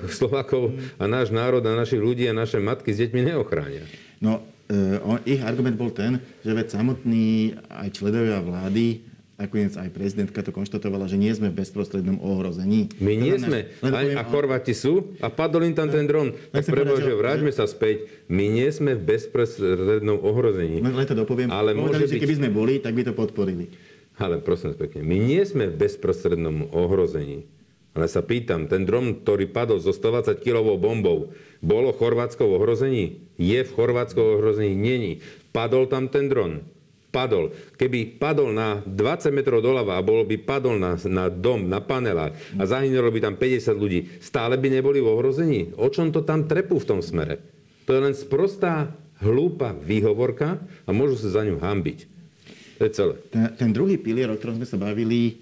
Slovakov 0.18 0.76
a 1.00 1.05
náš 1.06 1.34
národ 1.34 1.62
a 1.64 1.72
naši 1.74 1.98
ľudia 1.98 2.34
a 2.34 2.38
naše 2.38 2.60
matky 2.62 2.94
s 2.94 3.00
deťmi 3.02 3.32
neochránia. 3.32 3.86
No, 4.22 4.42
e, 4.70 5.00
on, 5.02 5.22
ich 5.26 5.42
argument 5.42 5.74
bol 5.74 5.90
ten, 5.90 6.22
že 6.42 6.52
veď 6.52 6.76
samotní 6.76 7.56
aj 7.70 7.88
členovia 7.96 8.42
vlády 8.42 9.06
nakoniec 9.36 9.76
aj 9.76 9.92
prezidentka 9.92 10.40
to 10.40 10.48
konštatovala, 10.48 11.12
že 11.12 11.20
nie 11.20 11.28
sme 11.36 11.52
v 11.52 11.60
bezprostrednom 11.60 12.16
ohrození. 12.24 12.88
My 13.04 13.20
nie 13.20 13.36
sme. 13.36 13.68
Aj, 13.84 14.06
a 14.16 14.22
Chorváti 14.24 14.72
sú 14.72 15.12
a 15.20 15.28
padol 15.28 15.68
im 15.68 15.76
tam 15.76 15.92
ten 15.92 16.08
dron. 16.08 16.32
Tak 16.50 16.64
prebože, 16.64 17.12
vráťme 17.12 17.52
sa 17.52 17.68
späť. 17.68 18.08
My 18.32 18.48
nie 18.48 18.68
sme 18.72 18.96
v 18.96 19.04
bezprostrednom 19.04 20.24
ohrození. 20.24 20.80
Len 20.80 21.08
to 21.08 21.12
dopoviem. 21.12 21.52
Ale 21.52 21.76
môže 21.76 22.08
byť... 22.08 22.16
keby 22.16 22.36
sme 22.40 22.48
boli, 22.48 22.80
tak 22.80 22.96
by 22.96 23.04
to 23.04 23.12
podporili. 23.12 23.68
Ale 24.16 24.40
prosím 24.40 24.72
pekne, 24.72 25.04
my 25.04 25.16
nie 25.20 25.44
sme 25.44 25.68
v 25.68 25.76
bezprostrednom 25.76 26.72
ohrození. 26.72 27.44
Ale 27.96 28.12
sa 28.12 28.20
pýtam, 28.20 28.68
ten 28.68 28.84
dron, 28.84 29.24
ktorý 29.24 29.48
padol 29.48 29.80
so 29.80 29.88
120 29.88 30.36
kilovou 30.44 30.76
bombou, 30.76 31.32
bolo 31.64 31.96
Chorvátsko 31.96 32.44
v 32.44 32.56
ohrození? 32.60 33.04
Je 33.40 33.64
v 33.64 33.72
Chorvátsko 33.72 34.20
v 34.20 34.32
ohrození? 34.36 34.76
Není. 34.76 35.12
Padol 35.56 35.88
tam 35.88 36.12
ten 36.12 36.28
dron. 36.28 36.60
padol. 37.16 37.56
Keby 37.80 38.20
padol 38.20 38.52
na 38.52 38.84
20 38.84 39.32
metrov 39.32 39.64
doľava 39.64 39.96
a 39.96 40.04
bol 40.04 40.28
by 40.28 40.36
padol 40.36 40.76
na, 40.76 41.00
na 41.08 41.32
dom, 41.32 41.64
na 41.64 41.80
panelách 41.80 42.36
a 42.60 42.68
zahynulo 42.68 43.08
by 43.08 43.20
tam 43.24 43.34
50 43.40 43.72
ľudí, 43.72 44.20
stále 44.20 44.60
by 44.60 44.68
neboli 44.68 45.00
v 45.00 45.08
ohrození? 45.08 45.60
O 45.80 45.88
čom 45.88 46.12
to 46.12 46.20
tam 46.20 46.44
trepú 46.44 46.76
v 46.76 46.88
tom 46.92 47.00
smere? 47.00 47.40
To 47.88 47.96
je 47.96 48.04
len 48.04 48.12
sprostá, 48.12 48.92
hlúpa 49.24 49.72
výhovorka 49.72 50.60
a 50.84 50.90
môžu 50.92 51.16
sa 51.16 51.40
za 51.40 51.48
ňu 51.48 51.56
hambiť. 51.56 51.98
To 52.76 52.82
je 52.84 52.92
celé. 52.92 53.14
Ten, 53.32 53.44
ten 53.56 53.70
druhý 53.72 53.96
pilier, 53.96 54.28
o 54.28 54.36
ktorom 54.36 54.60
sme 54.60 54.68
sa 54.68 54.76
bavili, 54.76 55.40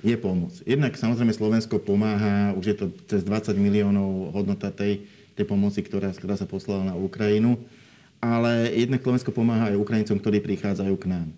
je 0.00 0.16
pomoc. 0.16 0.56
Jednak 0.64 0.96
samozrejme 0.96 1.36
Slovensko 1.36 1.76
pomáha, 1.76 2.56
už 2.56 2.64
je 2.64 2.76
to 2.80 2.86
cez 3.06 3.20
20 3.20 3.52
miliónov 3.60 4.32
hodnota 4.32 4.72
tej, 4.72 5.04
tej 5.36 5.44
pomoci, 5.44 5.84
ktorá, 5.84 6.08
ktorá 6.16 6.40
sa 6.40 6.48
poslala 6.48 6.92
na 6.92 6.94
Ukrajinu 6.96 7.60
ale 8.24 8.72
jednak 8.72 9.04
Slovensko 9.04 9.30
pomáha 9.36 9.68
aj 9.68 9.76
Ukrajincom, 9.76 10.16
ktorí 10.16 10.40
prichádzajú 10.40 10.94
k 10.96 11.06
nám. 11.12 11.28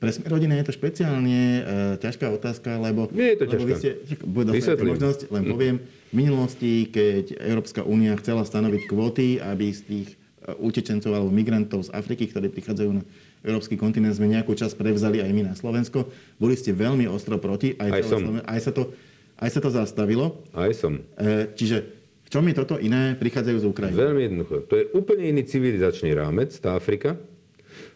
Pre 0.00 0.10
rodina 0.26 0.58
je 0.58 0.66
to 0.66 0.74
špeciálne 0.74 1.38
e, 1.38 1.62
ťažká 2.02 2.26
otázka, 2.34 2.74
lebo... 2.74 3.06
Nie 3.14 3.36
je 3.36 3.38
to 3.38 3.46
ťažká. 3.54 3.68
Vy 3.70 3.74
ste, 3.78 4.74
možnosť, 4.82 5.20
len 5.30 5.42
poviem, 5.46 5.76
v 6.10 6.14
minulosti, 6.26 6.90
keď 6.90 7.38
Európska 7.38 7.86
únia 7.86 8.18
chcela 8.18 8.42
stanoviť 8.42 8.82
kvóty, 8.90 9.38
aby 9.38 9.70
z 9.70 9.80
tých 9.86 10.08
e, 10.10 10.16
utečencov 10.58 11.14
alebo 11.14 11.30
migrantov 11.30 11.86
z 11.86 11.94
Afriky, 11.94 12.26
ktorí 12.26 12.50
prichádzajú 12.50 12.90
na 12.98 13.06
európsky 13.42 13.74
kontinent, 13.74 14.14
sme 14.14 14.30
nejakú 14.30 14.54
časť 14.54 14.78
prevzali 14.78 15.18
aj 15.18 15.30
my 15.34 15.42
na 15.50 15.54
Slovensko. 15.58 16.06
Boli 16.38 16.54
ste 16.54 16.70
veľmi 16.74 17.10
ostro 17.10 17.38
proti. 17.42 17.74
Aj, 17.78 17.90
aj 17.90 18.02
som. 18.06 18.22
Aj 18.42 18.60
sa, 18.62 18.70
to, 18.70 18.94
aj 19.38 19.50
sa 19.50 19.60
to 19.60 19.70
zastavilo. 19.70 20.42
Aj 20.54 20.70
som. 20.74 21.02
E, 21.18 21.50
čiže 21.54 22.02
čom 22.30 22.46
je 22.48 22.54
toto 22.56 22.80
iné? 22.80 23.18
Prichádzajú 23.18 23.58
z 23.60 23.66
Ukrajiny. 23.68 23.98
Veľmi 23.98 24.22
jednoducho. 24.30 24.54
To 24.70 24.74
je 24.78 24.84
úplne 24.96 25.28
iný 25.28 25.42
civilizačný 25.44 26.16
rámec, 26.16 26.54
tá 26.56 26.78
Afrika. 26.78 27.20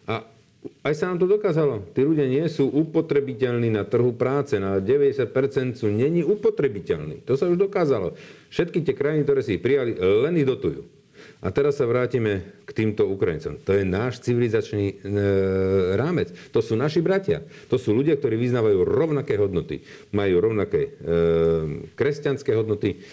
A 0.05 0.27
aj 0.83 0.93
sa 0.99 1.09
nám 1.09 1.23
to 1.23 1.27
dokázalo. 1.31 1.87
Tí 1.95 2.03
ľudia 2.03 2.27
nie 2.27 2.43
sú 2.51 2.67
upotrebiteľní 2.67 3.71
na 3.71 3.87
trhu 3.87 4.11
práce. 4.13 4.59
Na 4.59 4.83
90% 4.83 5.79
sú 5.79 5.87
není 5.87 6.27
upotrebiteľní. 6.27 7.23
To 7.23 7.39
sa 7.39 7.47
už 7.47 7.55
dokázalo. 7.55 8.19
Všetky 8.51 8.83
tie 8.83 8.93
krajiny, 8.93 9.23
ktoré 9.23 9.41
si 9.41 9.57
ich 9.57 9.63
prijali, 9.63 9.95
len 9.95 10.35
ich 10.35 10.47
dotujú. 10.47 10.96
A 11.37 11.53
teraz 11.53 11.77
sa 11.77 11.85
vrátime 11.85 12.65
k 12.65 12.71
týmto 12.73 13.05
Ukrajincom. 13.05 13.61
To 13.61 13.71
je 13.77 13.85
náš 13.85 14.25
civilizačný 14.25 14.85
e, 14.89 14.95
rámec. 15.93 16.33
To 16.49 16.65
sú 16.65 16.73
naši 16.73 17.05
bratia. 17.05 17.45
To 17.69 17.77
sú 17.77 17.93
ľudia, 17.93 18.17
ktorí 18.17 18.41
vyznávajú 18.41 18.81
rovnaké 18.81 19.37
hodnoty. 19.37 19.85
Majú 20.17 20.35
rovnaké 20.41 20.81
e, 20.81 20.89
kresťanské 21.93 22.57
hodnoty, 22.57 23.05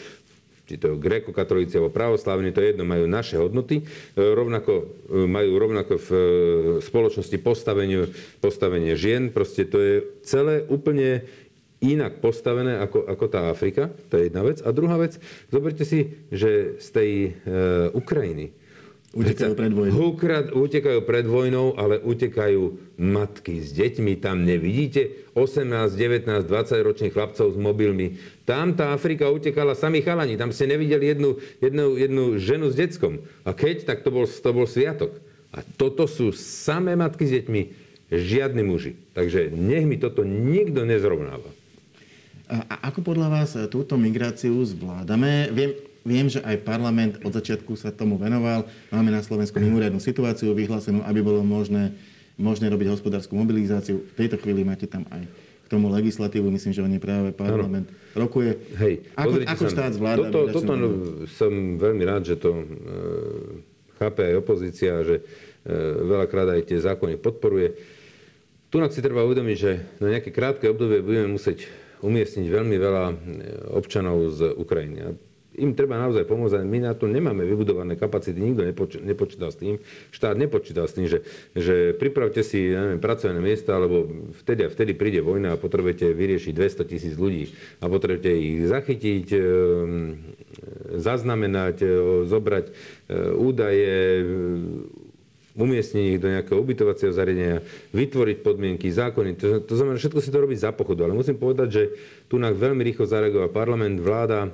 či 0.64 0.80
to 0.80 0.96
gréko-katolíci 0.96 1.76
alebo 1.76 1.92
pravoslavní, 1.92 2.48
to 2.48 2.64
je 2.64 2.72
jedno, 2.72 2.88
majú 2.88 3.04
naše 3.04 3.36
hodnoty, 3.36 3.84
e, 3.84 4.16
rovnako, 4.16 4.72
e, 5.12 5.28
majú 5.28 5.60
rovnako 5.60 6.00
v 6.00 6.08
e, 6.08 6.20
spoločnosti 6.80 7.36
postavenie, 7.44 8.08
postavenie 8.40 8.96
žien, 8.96 9.28
proste 9.28 9.68
to 9.68 9.76
je 9.76 9.94
celé 10.24 10.64
úplne 10.72 11.28
inak 11.84 12.24
postavené 12.24 12.80
ako, 12.80 13.04
ako 13.04 13.26
tá 13.28 13.52
Afrika, 13.52 13.92
to 14.08 14.16
je 14.16 14.32
jedna 14.32 14.40
vec. 14.40 14.64
A 14.64 14.72
druhá 14.72 14.96
vec, 14.96 15.20
zoberte 15.52 15.84
si, 15.84 16.24
že 16.32 16.80
z 16.80 16.88
tej 16.88 17.10
e, 17.12 17.30
Ukrajiny, 17.92 18.64
Utekajú 19.14 19.54
pred 19.54 19.70
vojnou. 19.70 19.94
Ukrad, 20.10 20.50
utekajú 20.50 21.00
pred 21.06 21.22
vojnou, 21.22 21.78
ale 21.78 22.02
utekajú 22.02 22.62
matky 22.98 23.62
s 23.62 23.70
deťmi. 23.70 24.18
Tam 24.18 24.42
nevidíte 24.42 25.30
18, 25.38 25.94
19, 25.94 26.26
20 26.42 26.50
ročných 26.82 27.14
chlapcov 27.14 27.54
s 27.54 27.58
mobilmi. 27.58 28.18
Tam 28.42 28.74
tá 28.74 28.90
Afrika 28.90 29.30
utekala 29.30 29.78
sami 29.78 30.02
chalani. 30.02 30.34
Tam 30.34 30.50
ste 30.50 30.66
nevideli 30.66 31.14
jednu, 31.14 31.38
jednu, 31.62 31.94
jednu 31.94 32.24
ženu 32.42 32.66
s 32.66 32.74
deckom. 32.74 33.22
A 33.46 33.54
keď, 33.54 33.86
tak 33.86 34.02
to 34.02 34.10
bol, 34.10 34.26
to 34.26 34.50
bol 34.50 34.66
sviatok. 34.66 35.14
A 35.54 35.62
toto 35.62 36.10
sú 36.10 36.34
samé 36.34 36.98
matky 36.98 37.30
s 37.30 37.38
deťmi, 37.38 37.62
žiadni 38.10 38.66
muži. 38.66 38.98
Takže 39.14 39.54
nech 39.54 39.86
mi 39.86 39.94
toto 39.94 40.26
nikto 40.26 40.82
nezrovnáva. 40.82 41.63
A 42.44 42.92
ako 42.92 43.00
podľa 43.00 43.28
vás 43.32 43.56
túto 43.72 43.96
migráciu 43.96 44.60
zvládame? 44.64 45.48
Viem, 45.48 45.72
Viem, 46.04 46.28
že 46.28 46.44
aj 46.44 46.68
parlament 46.68 47.16
od 47.24 47.32
začiatku 47.32 47.80
sa 47.80 47.88
tomu 47.88 48.20
venoval. 48.20 48.68
Máme 48.92 49.08
na 49.08 49.24
Slovensku 49.24 49.56
mimoriadnu 49.56 49.96
situáciu 49.96 50.52
vyhlásenú, 50.52 51.00
aby 51.00 51.24
bolo 51.24 51.40
možné, 51.40 51.96
možné 52.36 52.68
robiť 52.68 52.92
hospodárskú 52.92 53.32
mobilizáciu. 53.40 54.04
V 54.04 54.12
tejto 54.12 54.36
chvíli 54.36 54.68
máte 54.68 54.84
tam 54.84 55.08
aj 55.08 55.24
k 55.64 55.66
tomu 55.72 55.88
legislatívu. 55.88 56.44
Myslím, 56.52 56.76
že 56.76 56.84
oni 56.84 57.00
práve 57.00 57.32
parlament 57.32 57.88
ano. 57.88 58.20
rokuje. 58.20 58.52
Hej, 58.76 59.08
ako, 59.16 59.48
ako 59.48 59.64
štát 59.64 59.92
zvláda? 59.96 60.28
Toto, 60.28 60.40
toto 60.52 60.72
no, 60.76 60.88
som 61.24 61.80
veľmi 61.80 62.04
rád, 62.04 62.28
že 62.28 62.36
to 62.36 62.52
e, 62.52 62.64
chápe 63.96 64.28
aj 64.28 64.44
opozícia, 64.44 65.00
že 65.08 65.24
e, 65.64 65.72
veľakrát 66.04 66.52
aj 66.52 66.68
tie 66.68 66.84
zákony 66.84 67.16
podporuje. 67.16 67.80
Tu 68.68 68.76
si 68.92 69.00
treba 69.00 69.24
uvedomiť, 69.24 69.56
že 69.56 69.72
na 70.04 70.12
nejaké 70.12 70.28
krátke 70.28 70.68
obdobie 70.68 71.00
budeme 71.00 71.32
musieť 71.32 71.64
umiestniť 72.04 72.46
veľmi 72.46 72.76
veľa 72.76 73.04
e, 73.08 73.14
občanov 73.72 74.28
z 74.36 74.52
Ukrajiny. 74.52 74.98
A 75.00 75.08
im 75.58 75.70
treba 75.74 75.98
naozaj 75.98 76.26
pomôcť. 76.26 76.66
My 76.66 76.78
na 76.82 76.92
to 76.94 77.06
nemáme 77.06 77.46
vybudované 77.46 77.94
kapacity, 77.94 78.38
nikto 78.38 78.66
nepoč- 78.66 79.38
s 79.38 79.56
tým, 79.58 79.78
štát 80.10 80.34
nepočítal 80.34 80.90
s 80.90 80.94
tým, 80.98 81.06
že, 81.06 81.22
že 81.54 81.94
pripravte 81.94 82.42
si 82.42 82.74
neviem, 82.74 82.98
pracovné 82.98 83.38
miesta, 83.38 83.78
alebo 83.78 84.08
vtedy 84.42 84.66
a 84.66 84.72
vtedy 84.72 84.92
príde 84.98 85.20
vojna 85.22 85.54
a 85.54 85.60
potrebujete 85.60 86.10
vyriešiť 86.10 86.52
200 86.54 86.90
tisíc 86.90 87.14
ľudí 87.14 87.54
a 87.78 87.86
potrebujete 87.86 88.32
ich 88.34 88.66
zachytiť, 88.66 89.26
e, 89.30 89.40
zaznamenať, 90.98 91.76
e, 91.82 91.88
zobrať 92.26 92.66
e, 92.66 92.72
údaje, 93.38 93.94
umiestniť 95.54 96.04
ich 96.14 96.22
do 96.22 96.28
nejakého 96.34 96.58
ubytovacieho 96.58 97.14
zariadenia, 97.14 97.62
vytvoriť 97.94 98.36
podmienky, 98.42 98.90
zákony. 98.90 99.38
To, 99.38 99.46
to 99.62 99.74
znamená, 99.78 99.96
všetko 100.02 100.18
si 100.18 100.34
to 100.34 100.42
robiť 100.42 100.58
za 100.58 100.70
pochodu. 100.74 101.06
Ale 101.06 101.14
musím 101.14 101.38
povedať, 101.38 101.68
že 101.70 101.82
tu 102.26 102.42
veľmi 102.42 102.82
rýchlo 102.82 103.06
zareagoval 103.06 103.54
parlament, 103.54 104.02
vláda, 104.02 104.50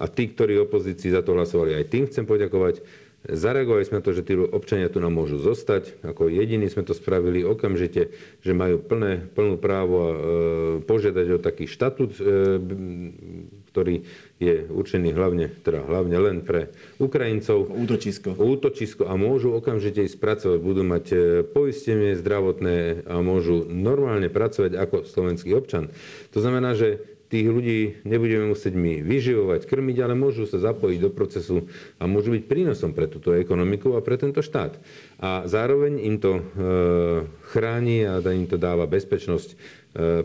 a 0.00 0.04
tí, 0.08 0.32
ktorí 0.32 0.58
opozícii 0.58 1.12
za 1.12 1.20
to 1.20 1.36
hlasovali, 1.36 1.76
aj 1.76 1.90
tým 1.92 2.04
chcem 2.08 2.24
poďakovať. 2.24 2.82
Zareagovali 3.20 3.84
sme 3.84 4.00
na 4.00 4.04
to, 4.08 4.16
že 4.16 4.24
tí 4.24 4.32
občania 4.32 4.88
tu 4.88 4.96
nám 4.96 5.12
môžu 5.12 5.36
zostať. 5.36 6.00
Ako 6.00 6.32
jediní 6.32 6.72
sme 6.72 6.88
to 6.88 6.96
spravili 6.96 7.44
okamžite, 7.44 8.16
že 8.40 8.52
majú 8.56 8.80
plné, 8.80 9.28
plnú 9.36 9.60
právo 9.60 10.00
e, 10.00 10.14
požiadať 10.88 11.26
o 11.36 11.38
taký 11.38 11.68
štatút, 11.68 12.16
e, 12.16 12.22
ktorý 13.68 14.08
je 14.40 14.64
určený 14.72 15.12
hlavne, 15.12 15.52
teda 15.60 15.84
hlavne 15.84 16.16
len 16.16 16.36
pre 16.40 16.72
Ukrajincov. 16.96 17.68
Útočisko. 17.68 18.32
Útočisko 18.40 19.04
a 19.04 19.14
môžu 19.20 19.52
okamžite 19.52 20.00
ísť 20.08 20.16
pracovať. 20.16 20.58
Budú 20.64 20.80
mať 20.80 21.04
e, 21.12 21.16
poistenie 21.44 22.16
zdravotné 22.16 23.04
a 23.04 23.20
môžu 23.20 23.68
normálne 23.68 24.32
pracovať 24.32 24.80
ako 24.80 24.96
slovenský 25.04 25.52
občan. 25.52 25.92
To 26.32 26.40
znamená, 26.40 26.72
že 26.72 27.04
tých 27.30 27.46
ľudí 27.46 28.02
nebudeme 28.02 28.50
musieť 28.50 28.74
my 28.74 29.06
vyživovať, 29.06 29.70
krmiť, 29.70 29.96
ale 30.02 30.18
môžu 30.18 30.50
sa 30.50 30.58
zapojiť 30.58 30.98
do 30.98 31.10
procesu 31.14 31.70
a 32.02 32.10
môžu 32.10 32.34
byť 32.34 32.42
prínosom 32.50 32.90
pre 32.90 33.06
túto 33.06 33.30
ekonomiku 33.36 33.94
a 33.94 34.02
pre 34.02 34.18
tento 34.18 34.42
štát. 34.42 34.74
A 35.22 35.46
zároveň 35.46 36.02
im 36.02 36.18
to 36.18 36.32
e, 36.34 36.42
chráni 37.54 38.02
a 38.02 38.18
im 38.24 38.50
to 38.50 38.58
dáva 38.58 38.90
bezpečnosť 38.90 39.48
e, 39.52 39.56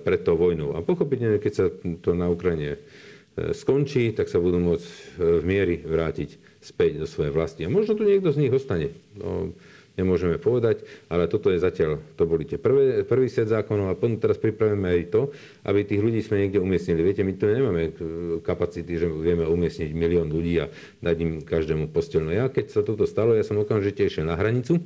pred 0.02 0.26
tou 0.26 0.34
vojnou. 0.34 0.74
A 0.74 0.82
pochopiteľne, 0.82 1.38
keď 1.38 1.54
sa 1.54 1.66
to 2.02 2.18
na 2.18 2.26
Ukrajine 2.32 2.82
skončí, 3.36 4.16
tak 4.16 4.32
sa 4.32 4.40
budú 4.40 4.60
môcť 4.64 4.88
v 5.20 5.44
miery 5.44 5.76
vrátiť 5.84 6.40
späť 6.64 7.04
do 7.04 7.08
svojej 7.08 7.36
vlasti. 7.36 7.62
A 7.68 7.70
možno 7.70 7.94
tu 7.94 8.08
niekto 8.08 8.32
z 8.32 8.42
nich 8.42 8.54
ostane. 8.56 8.96
No, 9.14 9.54
nemôžeme 9.96 10.36
povedať, 10.36 10.84
ale 11.08 11.32
toto 11.32 11.48
je 11.52 11.60
zatiaľ, 11.60 12.04
to 12.20 12.28
boli 12.28 12.44
tie 12.44 12.60
prvé, 12.60 13.08
prvý 13.08 13.32
set 13.32 13.48
zákonov 13.48 13.96
a 13.96 13.96
potom 13.96 14.20
teraz 14.20 14.36
pripravíme 14.36 14.92
aj 14.92 15.02
to, 15.08 15.32
aby 15.64 15.88
tých 15.88 16.04
ľudí 16.04 16.20
sme 16.20 16.44
niekde 16.44 16.60
umiestnili. 16.60 17.00
Viete, 17.00 17.24
my 17.24 17.34
tu 17.40 17.48
nemáme 17.48 17.96
kapacity, 18.44 19.00
že 19.00 19.08
vieme 19.08 19.48
umiestniť 19.48 19.90
milión 19.96 20.28
ľudí 20.28 20.60
a 20.60 20.68
dať 21.00 21.16
im 21.24 21.32
každému 21.40 21.96
postelnú. 21.96 22.36
Ja, 22.36 22.52
keď 22.52 22.76
sa 22.76 22.82
toto 22.84 23.08
stalo, 23.08 23.40
ja 23.40 23.44
som 23.48 23.56
okamžite 23.56 24.04
išiel 24.04 24.28
na 24.28 24.36
hranicu 24.36 24.84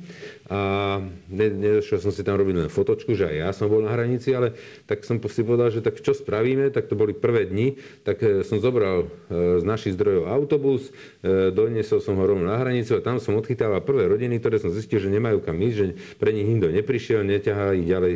a 0.50 0.98
nedošiel 1.30 2.02
som 2.02 2.10
si 2.10 2.26
tam 2.26 2.34
robiť 2.34 2.66
len 2.66 2.66
fotočku, 2.66 3.14
že 3.14 3.30
aj 3.30 3.36
ja 3.38 3.50
som 3.54 3.70
bol 3.70 3.86
na 3.86 3.94
hranici, 3.94 4.34
ale 4.34 4.58
tak 4.82 5.06
som 5.06 5.22
si 5.22 5.46
povedal, 5.46 5.70
že 5.70 5.78
tak 5.78 6.02
čo 6.02 6.10
spravíme, 6.10 6.74
tak 6.74 6.90
to 6.90 6.98
boli 6.98 7.14
prvé 7.14 7.46
dni, 7.46 7.78
tak 8.02 8.18
e, 8.18 8.42
som 8.42 8.58
zobral 8.58 9.06
e, 9.30 9.62
z 9.62 9.64
našich 9.64 9.94
zdrojov 9.94 10.26
autobus, 10.26 10.90
e, 11.22 11.54
doniesol 11.54 12.02
som 12.02 12.18
ho 12.18 12.24
rovno 12.26 12.50
na 12.50 12.58
hranicu 12.58 12.98
a 12.98 13.04
tam 13.04 13.22
som 13.22 13.38
odchytával 13.38 13.78
prvé 13.86 14.10
rodiny, 14.10 14.42
ktoré 14.42 14.58
som 14.58 14.74
zistil, 14.74 14.98
že 14.98 15.06
nemajú 15.06 15.38
kam 15.38 15.54
ísť, 15.54 15.76
že 15.78 15.86
pre 16.18 16.34
nich 16.34 16.50
nikto 16.50 16.66
neprišiel, 16.74 17.22
neťahá 17.22 17.78
ich 17.78 17.86
ďalej 17.86 18.14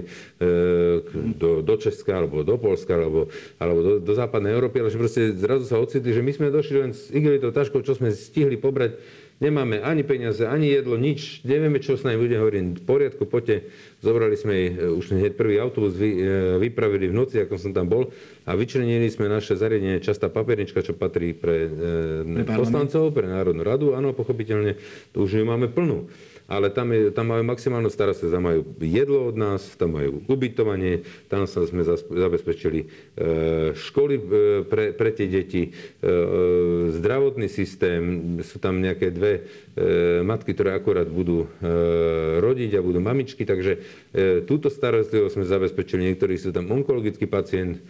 do, 1.39 1.63
do 1.63 1.75
Česka 1.79 2.19
alebo 2.19 2.43
do 2.43 2.59
Polska 2.59 2.99
alebo, 2.99 3.31
alebo 3.63 3.79
do, 3.79 3.93
do 4.03 4.13
západnej 4.13 4.59
Európy, 4.59 4.83
ale 4.83 4.91
že 4.91 4.99
proste 4.99 5.31
zrazu 5.39 5.71
sa 5.71 5.79
ocitli, 5.79 6.11
že 6.11 6.19
my 6.19 6.33
sme 6.35 6.51
došli 6.51 6.77
len 6.83 6.91
s 6.91 7.15
igelitou 7.15 7.55
taškou, 7.55 7.79
čo 7.87 7.95
sme 7.95 8.11
stihli 8.11 8.59
pobrať, 8.59 8.99
nemáme 9.45 9.85
ani 9.85 10.01
peniaze, 10.01 10.49
ani 10.49 10.73
jedlo, 10.73 10.97
nič, 10.97 11.45
nevieme, 11.45 11.77
čo 11.77 12.01
s 12.01 12.03
nami 12.09 12.17
bude, 12.17 12.41
hovorím, 12.41 12.81
v 12.81 12.83
poriadku, 12.89 13.29
poďte, 13.29 13.69
zobrali 14.01 14.41
sme 14.41 14.53
jej, 14.57 14.69
už 14.89 15.05
hneď 15.13 15.37
prvý 15.37 15.61
autobus, 15.61 15.93
vy, 15.93 16.11
e, 16.17 16.21
vypravili 16.65 17.13
v 17.13 17.15
noci, 17.15 17.37
ako 17.45 17.61
som 17.61 17.77
tam 17.77 17.93
bol, 17.93 18.09
a 18.49 18.57
vyčlenili 18.57 19.13
sme 19.13 19.29
naše 19.29 19.61
zariadenie, 19.61 20.01
častá 20.01 20.33
papiernička, 20.33 20.81
čo 20.81 20.97
patrí 20.97 21.37
pre, 21.37 21.69
e, 21.69 22.45
pre 22.45 22.57
poslancov, 22.57 23.13
pre 23.13 23.29
Národnú 23.29 23.61
radu, 23.61 23.87
áno, 23.93 24.17
pochopiteľne, 24.17 24.81
to 25.13 25.29
už 25.29 25.41
ju 25.41 25.45
máme 25.45 25.69
plnú. 25.69 26.09
Ale 26.45 26.69
tam, 26.69 26.93
je, 26.93 27.09
tam 27.09 27.33
majú 27.33 27.43
maximálnu 27.47 27.89
starostlivosť. 27.89 28.37
Tam 28.37 28.45
majú 28.45 28.61
jedlo 28.85 29.33
od 29.33 29.37
nás, 29.41 29.65
tam 29.81 29.97
majú 29.97 30.21
ubytovanie, 30.29 31.01
tam 31.33 31.49
sa 31.49 31.65
sme 31.65 31.81
zabezpečili 31.97 32.87
školy 33.73 34.15
pre, 34.69 34.93
pre 34.93 35.11
tie 35.13 35.27
deti, 35.29 35.73
zdravotný 37.01 37.49
systém, 37.49 38.03
sú 38.45 38.61
tam 38.61 38.85
nejaké 38.85 39.09
dve 39.09 39.49
matky, 40.23 40.53
ktoré 40.53 40.77
akurát 40.77 41.09
budú 41.09 41.49
rodiť 42.39 42.77
a 42.77 42.85
budú 42.85 43.01
mamičky, 43.01 43.49
takže 43.49 43.81
túto 44.45 44.69
starostlivosť 44.69 45.35
sme 45.35 45.49
zabezpečili. 45.49 46.13
Niektorí 46.13 46.37
sú 46.37 46.53
tam 46.53 46.69
onkologický 46.69 47.25
pacient, 47.25 47.81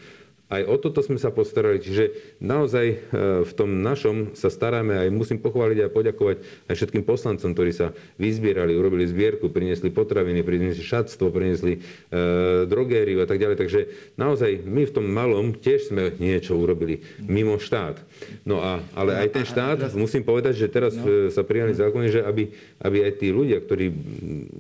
aj 0.52 0.62
o 0.68 0.76
toto 0.76 1.00
sme 1.00 1.16
sa 1.16 1.32
postarali. 1.32 1.80
Čiže 1.80 2.36
naozaj 2.44 2.86
e, 2.86 2.96
v 3.42 3.52
tom 3.56 3.80
našom 3.80 4.36
sa 4.36 4.52
staráme 4.52 4.92
aj 4.92 5.08
musím 5.08 5.40
pochváliť 5.40 5.78
a 5.84 5.92
poďakovať 5.92 6.36
aj 6.68 6.74
všetkým 6.76 7.04
poslancom, 7.04 7.56
ktorí 7.56 7.72
sa 7.72 7.96
vyzbierali, 8.20 8.76
urobili 8.76 9.08
zbierku, 9.08 9.48
priniesli 9.48 9.88
potraviny, 9.88 10.44
priniesli 10.44 10.84
šatstvo, 10.84 11.32
priniesli 11.32 11.80
e, 11.80 12.68
drogériu 12.68 13.24
a 13.24 13.26
tak 13.26 13.40
ďalej. 13.40 13.56
Takže 13.56 13.80
naozaj 14.20 14.60
my 14.68 14.84
v 14.84 14.94
tom 14.94 15.06
malom 15.08 15.56
tiež 15.56 15.88
sme 15.88 16.12
niečo 16.20 16.60
urobili 16.60 17.00
mimo 17.24 17.56
štát. 17.56 18.04
No 18.44 18.60
a, 18.60 18.84
ale 18.92 19.16
aj 19.24 19.28
ten 19.32 19.44
štát, 19.48 19.96
musím 19.96 20.28
povedať, 20.28 20.60
že 20.60 20.68
teraz 20.68 20.92
no. 20.92 21.08
E, 21.08 21.32
sa 21.32 21.40
prijali 21.40 21.72
zákony, 21.72 22.06
že 22.12 22.20
aby, 22.20 22.52
aby 22.84 22.98
aj 23.00 23.12
tí 23.16 23.32
ľudia, 23.32 23.64
ktorí 23.64 23.88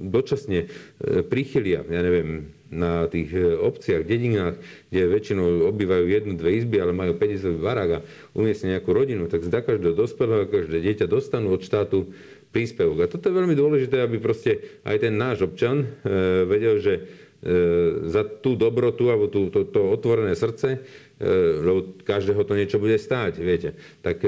dočasne 0.08 0.64
e, 0.64 0.68
prichylia, 1.28 1.84
ja 1.84 2.00
neviem, 2.00 2.48
na 2.72 3.06
tých 3.06 3.30
e, 3.32 3.54
obciach, 3.60 4.06
dedinách, 4.06 4.56
kde 4.88 5.12
väčšinou 5.12 5.68
obývajú 5.68 6.04
jednu, 6.08 6.32
dve 6.34 6.60
izby, 6.60 6.80
ale 6.80 6.96
majú 6.96 7.16
50 7.16 7.60
barák 7.60 7.90
a 8.00 8.04
umiestnia 8.32 8.78
nejakú 8.78 8.90
rodinu, 8.90 9.28
tak 9.28 9.44
za 9.44 9.60
každého 9.60 9.92
dospelého, 9.92 10.48
každé 10.48 10.80
dieťa 10.80 11.06
dostanú 11.06 11.52
od 11.52 11.62
štátu 11.62 12.10
príspevok. 12.50 13.04
A 13.04 13.10
toto 13.10 13.28
je 13.28 13.38
veľmi 13.38 13.54
dôležité, 13.58 14.00
aby 14.00 14.16
proste 14.22 14.80
aj 14.86 14.96
ten 15.02 15.14
náš 15.14 15.44
občan 15.44 15.84
e, 15.84 15.86
vedel, 16.48 16.80
že 16.80 16.94
e, 16.96 17.02
za 18.08 18.24
tú 18.24 18.56
dobrotu 18.56 19.12
alebo 19.12 19.28
tú, 19.28 19.52
to, 19.52 19.68
to 19.68 19.80
otvorené 19.92 20.32
srdce, 20.34 20.80
lebo 21.62 21.94
každého 22.02 22.42
to 22.42 22.58
niečo 22.58 22.82
bude 22.82 22.98
stáť, 22.98 23.38
viete, 23.38 23.78
tak 24.02 24.26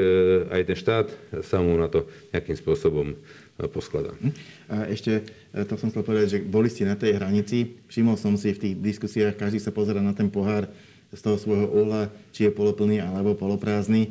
aj 0.54 0.62
ten 0.70 0.78
štát 0.78 1.06
sa 1.42 1.58
mu 1.58 1.74
na 1.74 1.90
to 1.90 2.06
nejakým 2.30 2.54
spôsobom 2.54 3.18
poskladá. 3.64 4.12
Hm? 4.20 4.32
A 4.68 4.76
ešte, 4.92 5.24
e, 5.56 5.64
to 5.64 5.80
som 5.80 5.88
chcel 5.88 6.04
povedať, 6.04 6.26
že 6.28 6.38
boli 6.44 6.68
ste 6.68 6.84
na 6.84 6.92
tej 6.92 7.16
hranici. 7.16 7.80
Všimol 7.88 8.20
som 8.20 8.36
si 8.36 8.52
v 8.52 8.60
tých 8.60 8.74
diskusiách, 8.76 9.40
každý 9.40 9.64
sa 9.64 9.72
pozera 9.72 10.04
na 10.04 10.12
ten 10.12 10.28
pohár 10.28 10.68
z 11.08 11.20
toho 11.24 11.40
svojho 11.40 11.72
uhla, 11.72 12.12
či 12.36 12.44
je 12.44 12.52
poloplný 12.52 13.00
alebo 13.00 13.32
poloprázdny. 13.32 14.02
E, 14.04 14.10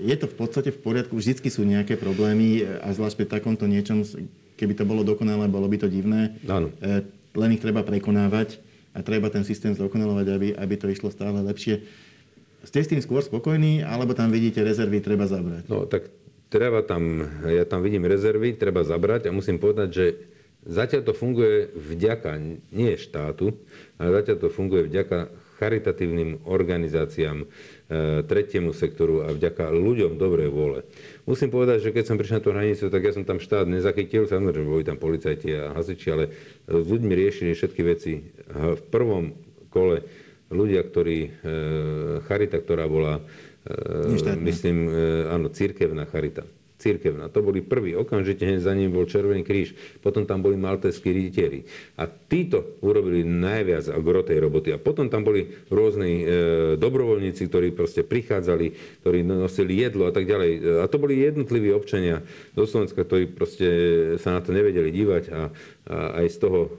je 0.00 0.16
to 0.16 0.24
v 0.24 0.36
podstate 0.40 0.72
v 0.72 0.80
poriadku, 0.80 1.20
vždycky 1.20 1.52
sú 1.52 1.68
nejaké 1.68 2.00
problémy 2.00 2.64
e, 2.64 2.80
a 2.80 2.88
zvlášť 2.96 3.20
pri 3.20 3.26
takomto 3.28 3.68
niečom, 3.68 4.08
keby 4.56 4.72
to 4.72 4.88
bolo 4.88 5.04
dokonalé, 5.04 5.44
bolo 5.52 5.68
by 5.68 5.76
to 5.76 5.92
divné. 5.92 6.40
Áno. 6.48 6.72
Len 7.30 7.54
ich 7.54 7.62
treba 7.62 7.84
prekonávať 7.86 8.58
a 8.90 9.06
treba 9.06 9.30
ten 9.30 9.46
systém 9.46 9.70
zdokonalovať, 9.76 10.26
aby, 10.34 10.48
aby 10.56 10.74
to 10.74 10.90
išlo 10.90 11.14
stále 11.14 11.38
lepšie. 11.46 11.86
Ste 12.60 12.84
s 12.84 12.90
tým 12.92 13.00
skôr 13.00 13.24
spokojní, 13.24 13.80
alebo 13.80 14.12
tam 14.12 14.28
vidíte 14.28 14.60
rezervy, 14.60 15.00
treba 15.00 15.24
zabrať? 15.24 15.64
No 15.70 15.88
tak 15.88 16.12
treba 16.50 16.82
tam, 16.82 17.24
ja 17.46 17.62
tam 17.64 17.80
vidím 17.80 18.04
rezervy, 18.04 18.58
treba 18.58 18.82
zabrať 18.82 19.30
a 19.30 19.34
musím 19.34 19.62
povedať, 19.62 19.88
že 19.88 20.06
zatiaľ 20.66 21.02
to 21.08 21.12
funguje 21.16 21.70
vďaka 21.72 22.36
nie 22.74 22.98
štátu, 22.98 23.56
ale 23.96 24.20
zatiaľ 24.20 24.36
to 24.44 24.48
funguje 24.52 24.90
vďaka 24.90 25.30
charitatívnym 25.60 26.48
organizáciám, 26.48 27.44
e, 27.44 27.46
tretiemu 28.24 28.72
sektoru 28.72 29.28
a 29.28 29.36
vďaka 29.36 29.68
ľuďom 29.68 30.16
dobrej 30.16 30.48
vôle. 30.48 30.88
Musím 31.28 31.52
povedať, 31.52 31.84
že 31.84 31.92
keď 31.92 32.04
som 32.08 32.16
prišiel 32.16 32.40
na 32.40 32.44
tú 32.44 32.50
hranicu, 32.56 32.84
tak 32.88 33.04
ja 33.04 33.12
som 33.12 33.28
tam 33.28 33.38
štát 33.38 33.68
nezachytil, 33.68 34.24
samozrejme 34.24 34.64
boli 34.64 34.88
tam 34.88 34.96
policajti 34.96 35.52
a 35.52 35.76
hasiči, 35.76 36.08
ale 36.08 36.32
s 36.64 36.86
ľuďmi 36.88 37.12
riešili 37.12 37.52
všetky 37.52 37.82
veci. 37.84 38.24
V 38.48 38.82
prvom 38.88 39.36
kole 39.68 40.00
ľudia, 40.48 40.80
ktorí, 40.80 41.18
e, 41.28 41.30
charita, 42.24 42.56
ktorá 42.58 42.88
bola 42.88 43.20
Neštátna. 44.08 44.40
myslím, 44.40 44.88
e, 44.88 45.28
áno, 45.28 45.52
církevná 45.52 46.08
charita. 46.08 46.48
Církevná. 46.80 47.28
To 47.28 47.44
boli 47.44 47.60
prví. 47.60 47.92
Okamžite 47.92 48.40
hneď 48.48 48.64
za 48.64 48.72
ním 48.72 48.88
bol 48.88 49.04
Červený 49.04 49.44
kríž. 49.44 49.76
Potom 50.00 50.24
tam 50.24 50.40
boli 50.40 50.56
maltéskí 50.56 51.12
rytieri. 51.12 51.68
A 52.00 52.08
títo 52.08 52.80
urobili 52.80 53.20
najviac 53.20 53.92
gro 54.00 54.24
tej 54.24 54.40
roboty. 54.40 54.72
A 54.72 54.80
potom 54.80 55.12
tam 55.12 55.20
boli 55.20 55.52
rôzni 55.68 56.24
e, 56.24 56.26
dobrovoľníci, 56.80 57.52
ktorí 57.52 57.76
proste 57.76 58.00
prichádzali, 58.00 58.72
ktorí 59.04 59.20
nosili 59.20 59.76
jedlo 59.76 60.08
a 60.08 60.12
tak 60.16 60.24
ďalej. 60.24 60.80
A 60.80 60.88
to 60.88 60.96
boli 60.96 61.20
jednotliví 61.20 61.68
občania 61.68 62.24
do 62.56 62.64
Slovenska, 62.64 63.04
ktorí 63.04 63.28
proste 63.28 63.68
sa 64.16 64.32
na 64.32 64.40
to 64.40 64.56
nevedeli 64.56 64.88
dívať 64.88 65.24
a, 65.36 65.52
a 65.84 65.96
aj 66.24 66.26
z 66.32 66.36
toho 66.40 66.60
e, 66.64 66.70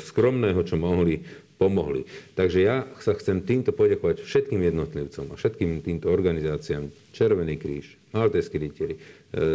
skromného, 0.00 0.64
čo 0.64 0.80
mohli, 0.80 1.20
pomohli. 1.56 2.04
Takže 2.36 2.58
ja 2.60 2.84
sa 3.00 3.16
chcem 3.16 3.40
týmto 3.40 3.72
poďakovať 3.72 4.22
všetkým 4.24 4.60
jednotlivcom 4.60 5.32
a 5.32 5.34
všetkým 5.40 5.80
týmto 5.80 6.12
organizáciám. 6.12 6.92
Červený 7.16 7.56
kríž, 7.56 7.96
Maltejský 8.12 8.56
rytieri, 8.60 8.94
e, 8.96 9.00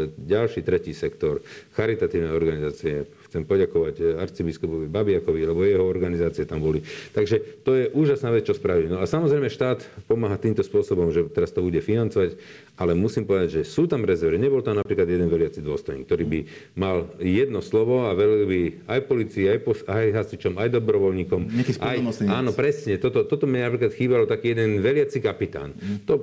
ďalší 0.10 0.66
tretí 0.66 0.98
sektor, 0.98 1.46
charitatívne 1.78 2.34
organizácie, 2.34 3.06
Chcem 3.32 3.48
poďakovať 3.48 3.96
eh, 4.04 4.06
arcibiskupovi 4.20 4.92
Babiakovi, 4.92 5.48
lebo 5.48 5.64
jeho 5.64 5.88
organizácie 5.88 6.44
tam 6.44 6.60
boli. 6.60 6.84
Takže 7.16 7.64
to 7.64 7.80
je 7.80 7.88
úžasná 7.96 8.28
vec, 8.28 8.44
čo 8.44 8.52
spravili. 8.52 8.92
No 8.92 9.00
a 9.00 9.08
samozrejme 9.08 9.48
štát 9.48 9.88
pomáha 10.04 10.36
týmto 10.36 10.60
spôsobom, 10.68 11.16
že 11.16 11.24
teraz 11.32 11.56
to 11.56 11.64
bude 11.64 11.80
financovať, 11.80 12.36
ale 12.80 12.98
musím 12.98 13.28
povedať, 13.28 13.62
že 13.62 13.64
sú 13.68 13.86
tam 13.86 14.08
rezervy. 14.08 14.42
Nebol 14.42 14.64
tam 14.66 14.80
napríklad 14.80 15.06
jeden 15.06 15.30
veliaci 15.30 15.62
dôstojník, 15.62 16.08
ktorý 16.08 16.24
by 16.26 16.40
mal 16.80 17.12
jedno 17.22 17.62
slovo 17.62 18.10
a 18.10 18.16
velil 18.18 18.48
by 18.48 18.62
aj 18.90 19.00
policii, 19.06 19.46
aj, 19.54 19.60
pos- 19.62 19.86
aj 19.86 20.06
hasičom, 20.16 20.58
aj 20.58 20.70
dobrovoľníkom. 20.82 21.42
Aj, 21.78 21.98
áno, 22.32 22.52
presne. 22.56 22.98
Toto, 22.98 23.28
toto 23.28 23.46
mi 23.46 23.62
napríklad 23.62 23.94
chýbalo 23.94 24.26
taký 24.26 24.58
jeden 24.58 24.82
veliaci 24.82 25.22
kapitán. 25.22 25.78
Mm. 25.78 25.98
To, 26.10 26.14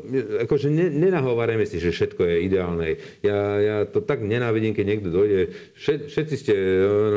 akože 0.49 0.69
ne, 0.73 0.91
nenahovárajme 0.91 1.69
si, 1.69 1.79
že 1.79 1.95
všetko 1.95 2.27
je 2.27 2.37
ideálne. 2.45 2.99
Ja, 3.23 3.39
ja 3.63 3.77
to 3.87 4.03
tak 4.03 4.25
nenávidím, 4.25 4.75
keď 4.75 4.85
niekto 4.85 5.09
dojde. 5.15 5.55
Všetci 5.79 6.35
ste 6.35 6.53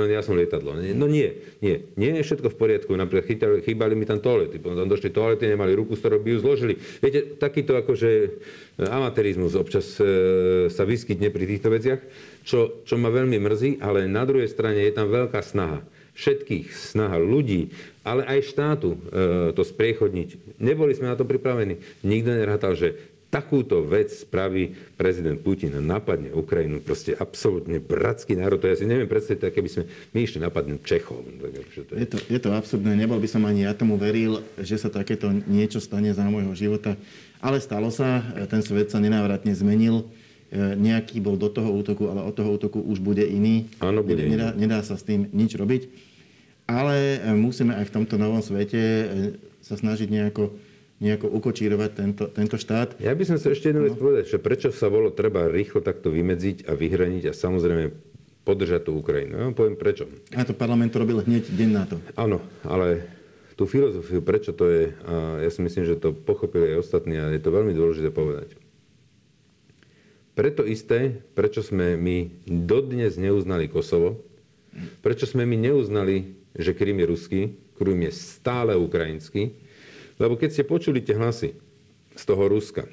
len 0.05 0.09
ja 0.13 0.21
som 0.21 0.37
lietadlo. 0.37 0.77
No 0.77 1.05
nie, 1.09 1.33
nie. 1.63 1.89
Nie 1.97 2.21
je 2.21 2.27
všetko 2.27 2.53
v 2.53 2.57
poriadku. 2.57 2.93
Napríklad 2.93 3.25
chýbali, 3.25 3.57
chýbali 3.65 3.93
mi 3.97 4.05
tam 4.05 4.21
toalety. 4.21 4.61
Potom 4.61 4.85
došli 4.85 5.09
toalety, 5.09 5.49
nemali 5.49 5.73
ruku, 5.73 5.97
z 5.97 6.01
ktorou 6.05 6.19
by 6.21 6.29
ju 6.29 6.37
zložili. 6.41 6.73
Viete, 7.01 7.39
takýto 7.41 7.73
akože 7.79 8.09
amatérizmus 8.79 9.57
občas 9.57 9.99
e, 9.99 10.69
sa 10.71 10.83
vyskytne 10.87 11.27
pri 11.33 11.45
týchto 11.47 11.69
veciach, 11.71 12.01
čo, 12.47 12.81
čo 12.87 12.95
ma 12.95 13.11
veľmi 13.11 13.37
mrzí, 13.37 13.71
ale 13.83 14.07
na 14.07 14.23
druhej 14.23 14.47
strane 14.47 14.81
je 14.81 14.93
tam 14.95 15.11
veľká 15.11 15.41
snaha 15.43 15.83
všetkých, 16.11 16.75
snaha 16.75 17.17
ľudí, 17.17 17.71
ale 18.03 18.27
aj 18.27 18.51
štátu 18.51 18.89
e, 18.93 18.99
to 19.55 19.63
spriechodniť. 19.63 20.59
Neboli 20.59 20.91
sme 20.95 21.11
na 21.11 21.15
to 21.15 21.23
pripravení. 21.23 21.79
Nikto 22.03 22.29
nerátal, 22.35 22.75
že 22.75 22.99
takúto 23.31 23.79
vec 23.79 24.11
spraví 24.11 24.75
prezident 24.99 25.39
Putin 25.39 25.71
a 25.79 25.81
napadne 25.81 26.35
Ukrajinu, 26.35 26.83
proste 26.83 27.15
absolútne 27.15 27.79
bratský 27.79 28.35
národ. 28.35 28.59
To 28.59 28.67
ja 28.67 28.75
si 28.75 28.83
neviem 28.83 29.07
predstaviť, 29.07 29.47
aké 29.47 29.63
by 29.63 29.71
sme 29.71 29.83
my 29.87 30.19
išli 30.19 30.39
napadnúť 30.43 30.79
Čechov. 30.83 31.23
To 31.23 31.47
je... 31.47 31.63
Je, 31.95 32.07
to, 32.11 32.17
je 32.27 32.39
to 32.43 32.49
absurdné. 32.51 32.91
Nebol 32.99 33.23
by 33.23 33.29
som 33.31 33.47
ani 33.47 33.63
ja 33.63 33.71
tomu 33.71 33.95
veril, 33.95 34.43
že 34.59 34.75
sa 34.75 34.91
takéto 34.91 35.31
niečo 35.47 35.79
stane 35.79 36.11
za 36.11 36.27
môjho 36.27 36.51
života. 36.53 36.99
Ale 37.41 37.57
stalo 37.57 37.89
sa, 37.89 38.21
ten 38.45 38.61
svet 38.61 38.93
sa 38.93 39.01
nenávratne 39.01 39.51
zmenil. 39.57 40.05
E, 40.53 40.77
nejaký 40.77 41.17
bol 41.23 41.41
do 41.41 41.49
toho 41.49 41.73
útoku, 41.73 42.05
ale 42.05 42.21
od 42.21 42.37
toho 42.37 42.53
útoku 42.53 42.77
už 42.77 43.01
bude 43.01 43.25
iný. 43.25 43.65
Áno, 43.81 44.05
bude 44.05 44.21
nedá, 44.21 44.53
iný. 44.53 44.69
nedá 44.69 44.85
sa 44.85 44.93
s 44.93 45.03
tým 45.03 45.25
nič 45.33 45.57
robiť. 45.57 45.89
Ale 46.69 47.17
e, 47.17 47.33
musíme 47.33 47.73
aj 47.73 47.89
v 47.89 47.93
tomto 47.97 48.21
novom 48.21 48.45
svete 48.45 48.77
e, 48.77 49.05
sa 49.65 49.73
snažiť 49.73 50.07
nejako 50.07 50.53
nejako 51.01 51.33
ukočírovať 51.33 51.91
tento, 51.97 52.23
tento 52.29 52.61
štát. 52.61 53.01
Ja 53.01 53.17
by 53.17 53.25
som 53.25 53.41
sa 53.41 53.49
ešte 53.49 53.73
jednu 53.73 53.89
vec 53.89 53.97
no. 53.97 54.01
povedať, 54.05 54.23
že 54.29 54.37
prečo 54.37 54.69
sa 54.69 54.85
bolo 54.85 55.09
treba 55.09 55.49
rýchlo 55.49 55.81
takto 55.81 56.13
vymedziť 56.13 56.69
a 56.69 56.77
vyhraniť 56.77 57.25
a 57.25 57.33
samozrejme 57.33 57.89
podržať 58.45 58.85
tú 58.85 59.01
Ukrajinu. 59.01 59.33
Ja 59.33 59.43
vám 59.49 59.57
poviem 59.57 59.77
prečo. 59.81 60.05
A 60.37 60.45
to 60.45 60.53
parlament 60.53 60.93
to 60.93 61.01
robil 61.01 61.25
hneď 61.25 61.49
deň 61.49 61.69
na 61.73 61.83
to. 61.89 61.97
Áno, 62.13 62.37
ale 62.61 63.05
tú 63.61 63.69
filozofiu, 63.69 64.25
prečo 64.25 64.57
to 64.57 64.65
je, 64.65 64.83
a 65.05 65.37
ja 65.45 65.49
si 65.53 65.61
myslím, 65.61 65.85
že 65.85 66.01
to 66.01 66.17
pochopili 66.17 66.73
aj 66.73 66.81
ostatní 66.81 67.21
a 67.21 67.29
je 67.29 67.37
to 67.37 67.53
veľmi 67.53 67.77
dôležité 67.77 68.09
povedať. 68.09 68.57
Preto 70.33 70.65
isté, 70.65 71.21
prečo 71.37 71.61
sme 71.61 71.93
my 71.93 72.41
dodnes 72.49 73.21
neuznali 73.21 73.69
Kosovo, 73.69 74.17
prečo 75.05 75.29
sme 75.29 75.45
my 75.45 75.61
neuznali, 75.61 76.33
že 76.57 76.73
Krym 76.73 76.97
je 76.97 77.05
ruský, 77.05 77.41
Krym 77.77 78.01
je 78.01 78.11
stále 78.17 78.73
ukrajinský, 78.73 79.53
lebo 80.17 80.41
keď 80.41 80.49
ste 80.57 80.63
počuli 80.65 81.05
tie 81.05 81.13
hlasy 81.13 81.53
z 82.17 82.23
toho 82.25 82.49
Ruska, 82.49 82.89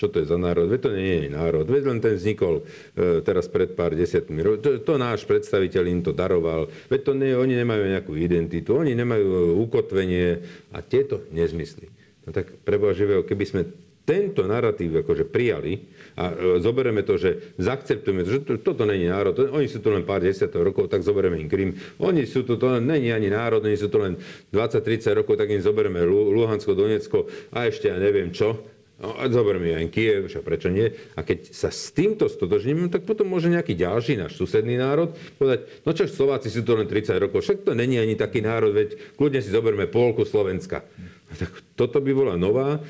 čo 0.00 0.08
to 0.08 0.24
je 0.24 0.32
za 0.32 0.40
národ? 0.40 0.64
Veď 0.64 0.80
to 0.88 0.90
nie 0.96 1.28
je 1.28 1.28
národ. 1.28 1.68
Veď 1.68 1.92
len 1.92 2.00
ten 2.00 2.16
vznikol 2.16 2.64
e, 2.96 3.20
teraz 3.20 3.52
pred 3.52 3.76
pár 3.76 3.92
desiatmi 3.92 4.40
rokmi. 4.40 4.64
To, 4.64 4.70
to 4.80 4.94
náš 4.96 5.28
predstaviteľ 5.28 5.84
im 5.92 6.00
to 6.00 6.16
daroval. 6.16 6.72
Veď 6.88 7.00
to 7.04 7.12
nie, 7.12 7.36
oni 7.36 7.60
nemajú 7.60 7.84
nejakú 7.84 8.16
identitu, 8.16 8.80
oni 8.80 8.96
nemajú 8.96 9.60
ukotvenie 9.60 10.40
a 10.72 10.80
tieto 10.80 11.28
nezmysly. 11.36 11.92
No 12.24 12.32
tak 12.32 12.48
preboha 12.64 12.96
živého, 12.96 13.28
keby 13.28 13.44
sme 13.44 13.62
tento 14.08 14.42
narratív 14.48 15.04
akože 15.04 15.28
prijali 15.28 15.84
a 16.16 16.32
e, 16.32 16.64
zoberieme 16.64 17.04
to, 17.04 17.20
že 17.20 17.54
zaakceptujeme, 17.60 18.24
že 18.24 18.40
to, 18.40 18.56
toto 18.58 18.88
není 18.88 19.06
národ, 19.06 19.36
oni 19.52 19.68
sú 19.68 19.84
tu 19.84 19.92
len 19.92 20.02
pár 20.08 20.24
desiatok 20.24 20.64
rokov, 20.64 20.88
tak 20.88 21.04
zoberieme 21.04 21.36
im 21.36 21.46
Krym. 21.46 21.76
Oni 22.00 22.24
sú 22.24 22.42
tu, 22.42 22.56
to 22.56 22.80
není 22.80 23.12
ani 23.12 23.28
národ, 23.28 23.60
oni 23.60 23.76
sú 23.76 23.92
tu 23.92 24.00
len 24.00 24.16
20-30 24.50 25.20
rokov, 25.20 25.36
tak 25.36 25.52
im 25.52 25.60
zoberieme 25.60 26.02
Luhansko, 26.08 26.72
Donecko 26.72 27.28
a 27.52 27.68
ešte 27.68 27.92
ja 27.92 28.00
neviem 28.00 28.32
čo. 28.32 28.79
No, 29.00 29.16
a 29.16 29.24
zoberme 29.32 29.72
aj 29.72 29.88
Kiev, 29.96 30.28
však 30.28 30.44
prečo 30.44 30.68
nie? 30.68 30.92
A 31.16 31.24
keď 31.24 31.56
sa 31.56 31.72
s 31.72 31.88
týmto 31.88 32.28
stotožníme, 32.28 32.92
tak 32.92 33.08
potom 33.08 33.32
môže 33.32 33.48
nejaký 33.48 33.72
ďalší 33.72 34.20
náš 34.20 34.36
susedný 34.36 34.76
národ 34.76 35.16
povedať, 35.40 35.64
no 35.88 35.96
čo, 35.96 36.04
Slováci 36.04 36.52
sú 36.52 36.60
tu 36.60 36.76
len 36.76 36.84
30 36.84 37.16
rokov, 37.16 37.40
však 37.40 37.64
to 37.64 37.72
není 37.72 37.96
ani 37.96 38.12
taký 38.12 38.44
národ, 38.44 38.76
veď 38.76 39.16
kľudne 39.16 39.40
si 39.40 39.48
zoberme 39.48 39.88
polku 39.88 40.28
Slovenska. 40.28 40.84
Tak 41.30 41.78
toto 41.78 42.02
by 42.02 42.12
bola 42.12 42.34
nová 42.34 42.76
e, 42.76 42.80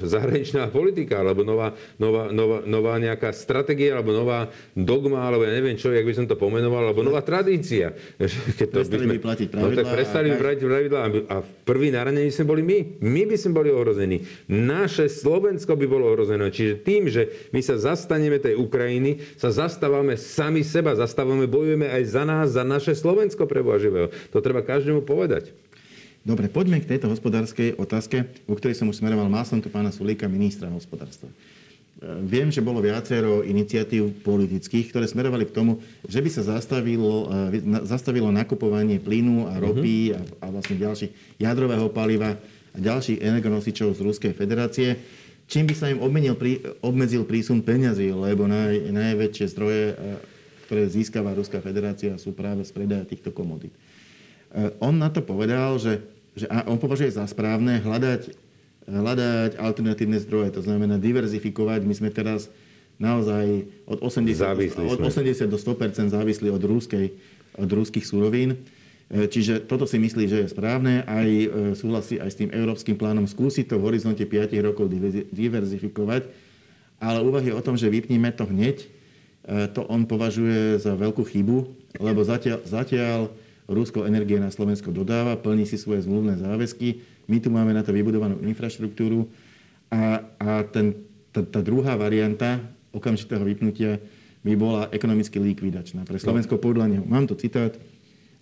zahraničná 0.00 0.72
politika, 0.72 1.20
alebo 1.20 1.44
nová, 1.44 1.76
nová, 2.00 2.32
nová, 2.32 2.58
nová 2.64 2.94
nejaká 2.96 3.28
stratégia, 3.36 3.92
alebo 3.94 4.16
nová 4.16 4.48
dogma, 4.72 5.28
alebo 5.28 5.44
ja 5.44 5.52
neviem 5.52 5.76
čo, 5.76 5.92
jak 5.92 6.02
by 6.02 6.14
som 6.16 6.24
to 6.24 6.34
pomenoval, 6.34 6.88
alebo 6.88 7.04
nová 7.04 7.20
tradícia. 7.20 7.92
Keď 8.58 8.68
to 8.72 8.78
prestali 8.80 9.04
by, 9.04 9.16
sme, 9.20 9.20
platiť 9.20 9.46
pravidlá. 9.52 9.68
No 9.68 9.78
tak 9.78 9.86
prestali 9.92 10.26
by 10.32 10.36
platiť 10.40 10.60
pravidlá 10.64 11.00
a 11.28 11.36
prvý 11.68 11.88
naranení 11.92 12.32
sme 12.32 12.48
boli 12.48 12.62
my. 12.64 12.78
My 13.04 13.22
by 13.28 13.36
sme 13.36 13.52
boli 13.52 13.70
ohrození. 13.70 14.24
Naše 14.48 15.12
Slovensko 15.12 15.76
by 15.76 15.86
bolo 15.86 16.08
ohrozené. 16.08 16.48
Čiže 16.48 16.80
tým, 16.80 17.12
že 17.12 17.52
my 17.52 17.60
sa 17.60 17.76
zastaneme 17.76 18.40
tej 18.40 18.56
Ukrajiny, 18.56 19.20
sa 19.36 19.52
zastávame 19.52 20.16
sami 20.16 20.64
seba, 20.64 20.96
zastávame, 20.96 21.44
bojujeme 21.44 21.84
aj 21.84 22.02
za 22.08 22.22
nás, 22.24 22.56
za 22.56 22.64
naše 22.64 22.96
Slovensko 22.96 23.44
pre 23.44 23.60
živého. 23.76 24.08
To 24.32 24.40
treba 24.40 24.64
každému 24.64 25.04
povedať. 25.04 25.52
Dobre, 26.24 26.48
poďme 26.48 26.80
k 26.80 26.88
tejto 26.88 27.12
hospodárskej 27.12 27.76
otázke, 27.76 28.24
o 28.48 28.56
ktorej 28.56 28.80
som 28.80 28.88
už 28.88 28.96
smeroval. 28.96 29.28
Mal 29.28 29.44
som 29.44 29.60
tu 29.60 29.68
pána 29.68 29.92
Sulíka, 29.92 30.24
ministra 30.24 30.72
hospodárstva. 30.72 31.28
E, 31.28 31.36
viem, 32.24 32.48
že 32.48 32.64
bolo 32.64 32.80
viacero 32.80 33.44
iniciatív 33.44 34.24
politických, 34.24 34.88
ktoré 34.88 35.04
smerovali 35.04 35.44
k 35.44 35.52
tomu, 35.52 35.84
že 36.08 36.24
by 36.24 36.30
sa 36.32 36.56
zastavilo, 36.56 37.28
e, 37.52 37.60
zastavilo 37.84 38.32
nakupovanie 38.32 39.04
plynu 39.04 39.52
a 39.52 39.60
ropy 39.60 40.16
uh-huh. 40.16 40.40
a, 40.40 40.48
a 40.48 40.52
vlastne 40.56 40.80
ďalších 40.80 41.12
jadrového 41.44 41.92
paliva 41.92 42.40
a 42.72 42.78
ďalších 42.80 43.20
energonosičov 43.20 43.92
z 43.92 44.00
Ruskej 44.00 44.32
federácie, 44.32 44.96
čím 45.44 45.68
by 45.68 45.76
sa 45.76 45.92
im 45.92 46.00
obmenil, 46.00 46.40
obmedzil 46.80 47.28
prísun 47.28 47.60
peňazí, 47.60 48.08
lebo 48.16 48.48
naj, 48.48 48.80
najväčšie 48.96 49.46
zdroje, 49.52 49.84
e, 49.92 49.94
ktoré 50.64 50.88
získava 50.88 51.36
Ruská 51.36 51.60
federácia, 51.60 52.16
sú 52.16 52.32
práve 52.32 52.64
z 52.64 52.72
predaja 52.72 53.04
týchto 53.04 53.28
komodít. 53.28 53.76
On 54.78 54.94
na 54.94 55.10
to 55.10 55.18
povedal, 55.18 55.82
že 55.82 56.13
že 56.34 56.50
on 56.66 56.78
považuje 56.82 57.14
za 57.14 57.24
správne 57.30 57.78
hľadať, 57.78 58.34
hľadať 58.90 59.50
alternatívne 59.56 60.18
zdroje, 60.18 60.58
to 60.58 60.62
znamená 60.66 60.98
diverzifikovať. 60.98 61.80
My 61.86 61.94
sme 61.94 62.10
teraz 62.10 62.50
naozaj 62.98 63.66
od 63.86 63.98
80, 64.02 64.78
od 64.78 65.00
80 65.02 65.50
do 65.50 65.58
100 65.58 66.10
závislí 66.10 66.50
od, 66.50 66.62
rúskej, 66.62 67.14
od 67.58 67.70
rúských 67.70 68.06
súrovín. 68.06 68.66
E, 69.10 69.26
čiže 69.30 69.62
toto 69.66 69.86
si 69.86 69.98
myslí, 69.98 70.24
že 70.26 70.38
je 70.46 70.52
správne, 70.54 71.02
aj 71.06 71.28
e, 71.28 71.48
súhlasí 71.76 72.18
aj 72.18 72.30
s 72.30 72.38
tým 72.38 72.50
európskym 72.54 72.96
plánom 72.96 73.26
skúsiť 73.26 73.70
to 73.70 73.76
v 73.78 73.86
horizonte 73.92 74.22
5 74.24 74.54
rokov 74.64 74.90
diverzifikovať, 75.34 76.30
ale 77.02 77.18
úvahy 77.20 77.50
o 77.52 77.60
tom, 77.60 77.76
že 77.76 77.90
vypníme 77.90 78.30
to 78.32 78.46
hneď, 78.46 78.82
e, 78.82 78.86
to 79.74 79.84
on 79.90 80.06
považuje 80.06 80.80
za 80.80 80.94
veľkú 80.94 81.22
chybu, 81.26 81.58
lebo 82.00 82.20
zatiaľ, 82.24 82.62
zatiaľ 82.64 83.30
Rusko 83.64 84.04
energie 84.04 84.36
na 84.36 84.52
Slovensko 84.52 84.92
dodáva, 84.92 85.40
plní 85.40 85.64
si 85.64 85.80
svoje 85.80 86.04
zmluvné 86.04 86.36
záväzky, 86.36 87.00
my 87.24 87.40
tu 87.40 87.48
máme 87.48 87.72
na 87.72 87.80
to 87.80 87.96
vybudovanú 87.96 88.36
infraštruktúru 88.44 89.24
a, 89.88 90.20
a 90.36 90.50
ten, 90.68 90.92
tá, 91.32 91.40
tá 91.40 91.64
druhá 91.64 91.96
varianta 91.96 92.60
okamžitého 92.92 93.40
vypnutia 93.40 93.98
by 94.44 94.52
bola 94.54 94.82
ekonomicky 94.92 95.40
likvidačná. 95.40 96.04
Pre 96.04 96.20
Slovensko 96.20 96.60
podľa 96.60 96.92
neho. 96.92 97.04
Mám 97.08 97.32
tu 97.32 97.34
citát. 97.40 97.72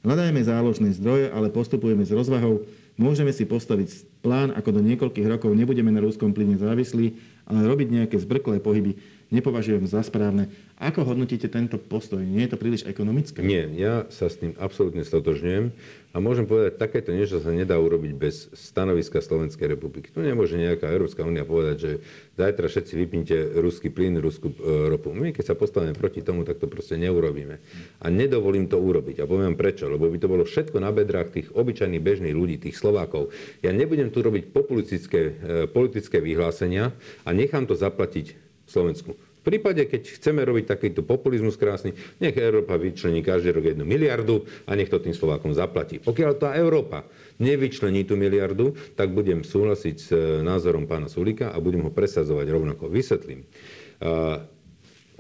Hľadajme 0.03 0.43
záložné 0.43 0.99
zdroje, 0.99 1.31
ale 1.31 1.47
postupujeme 1.55 2.03
s 2.03 2.11
rozvahou. 2.11 2.67
Môžeme 2.99 3.31
si 3.31 3.47
postaviť 3.47 4.19
plán, 4.19 4.51
ako 4.51 4.75
do 4.75 4.81
niekoľkých 4.83 5.31
rokov 5.31 5.55
nebudeme 5.55 5.95
na 5.95 6.03
rúskom 6.03 6.35
plyne 6.35 6.59
závislí, 6.59 7.15
ale 7.47 7.59
robiť 7.63 7.89
nejaké 7.89 8.17
zbrklé 8.19 8.59
pohyby 8.59 8.99
nepovažujem 9.33 9.89
za 9.89 10.05
správne. 10.05 10.53
Ako 10.77 11.09
hodnotíte 11.09 11.49
tento 11.49 11.81
postoj? 11.81 12.21
Nie 12.21 12.47
je 12.47 12.53
to 12.53 12.61
príliš 12.61 12.85
ekonomické? 12.85 13.41
Nie, 13.41 13.67
ja 13.73 14.05
sa 14.13 14.29
s 14.29 14.37
tým 14.37 14.53
absolútne 14.61 15.03
stotožňujem 15.03 15.73
a 16.13 16.21
môžem 16.21 16.45
povedať, 16.45 16.77
takéto 16.77 17.09
niečo 17.17 17.41
sa 17.41 17.57
nedá 17.57 17.81
urobiť 17.81 18.13
bez 18.13 18.53
stanoviska 18.53 19.25
Slovenskej 19.25 19.65
republiky. 19.65 20.13
Tu 20.13 20.21
nemôže 20.21 20.61
nejaká 20.61 20.93
Európska 20.93 21.25
únia 21.25 21.49
povedať, 21.49 21.77
že 21.81 21.93
zajtra 22.37 22.69
všetci 22.69 22.93
vypnite 23.01 23.37
ruský 23.57 23.89
plyn, 23.89 24.21
ruskú 24.21 24.53
e, 24.53 24.93
ropu. 24.93 25.17
My 25.17 25.33
keď 25.33 25.53
sa 25.53 25.57
postavíme 25.57 25.97
proti 25.97 26.21
tomu, 26.21 26.45
tak 26.45 26.61
to 26.61 26.69
proste 26.69 27.01
neurobíme. 27.01 27.57
A 28.05 28.07
nedovolím 28.13 28.69
to 28.69 28.77
urobiť. 28.77 29.25
A 29.25 29.31
poviem 29.31 29.57
prečo. 29.57 29.89
Lebo 29.89 30.13
by 30.13 30.19
to 30.21 30.29
bolo 30.29 30.45
všetko 30.45 30.77
na 30.85 30.93
bedrách 30.93 31.33
tých 31.33 31.49
obyčajných 31.57 32.05
bežných 32.05 32.37
ľudí, 32.37 32.61
tých 32.61 32.77
Slovákov. 32.77 33.33
Ja 33.65 33.73
nebudem 33.73 34.13
tu 34.13 34.21
robiť 34.21 34.53
populistické 34.53 35.21
e, 35.25 35.33
politické 35.65 36.21
vyhlásenia 36.21 36.93
a 37.25 37.33
nechám 37.33 37.65
to 37.65 37.73
zaplatiť 37.73 38.42
Slovensku. 38.73 39.13
V 39.43 39.51
prípade, 39.51 39.83
keď 39.91 40.23
chceme 40.23 40.47
robiť 40.47 40.71
takýto 40.71 41.03
populizmus 41.03 41.59
krásny, 41.59 41.99
nech 42.23 42.39
Európa 42.39 42.79
vyčlení 42.79 43.27
každý 43.27 43.51
rok 43.51 43.75
jednu 43.75 43.83
miliardu 43.83 44.47
a 44.71 44.79
nech 44.79 44.87
to 44.87 45.03
tým 45.03 45.13
Slovákom 45.13 45.51
zaplatí. 45.51 45.99
Pokiaľ 45.99 46.33
tá 46.39 46.55
Európa 46.55 47.03
nevyčlení 47.43 48.07
tú 48.07 48.15
miliardu, 48.15 48.79
tak 48.95 49.11
budem 49.11 49.43
súhlasiť 49.43 49.97
s 49.99 50.09
názorom 50.47 50.87
pána 50.87 51.11
Sulika 51.11 51.51
a 51.51 51.59
budem 51.59 51.83
ho 51.83 51.91
presadzovať 51.91 52.47
rovnako. 52.55 52.87
Vysvetlím. 52.87 53.43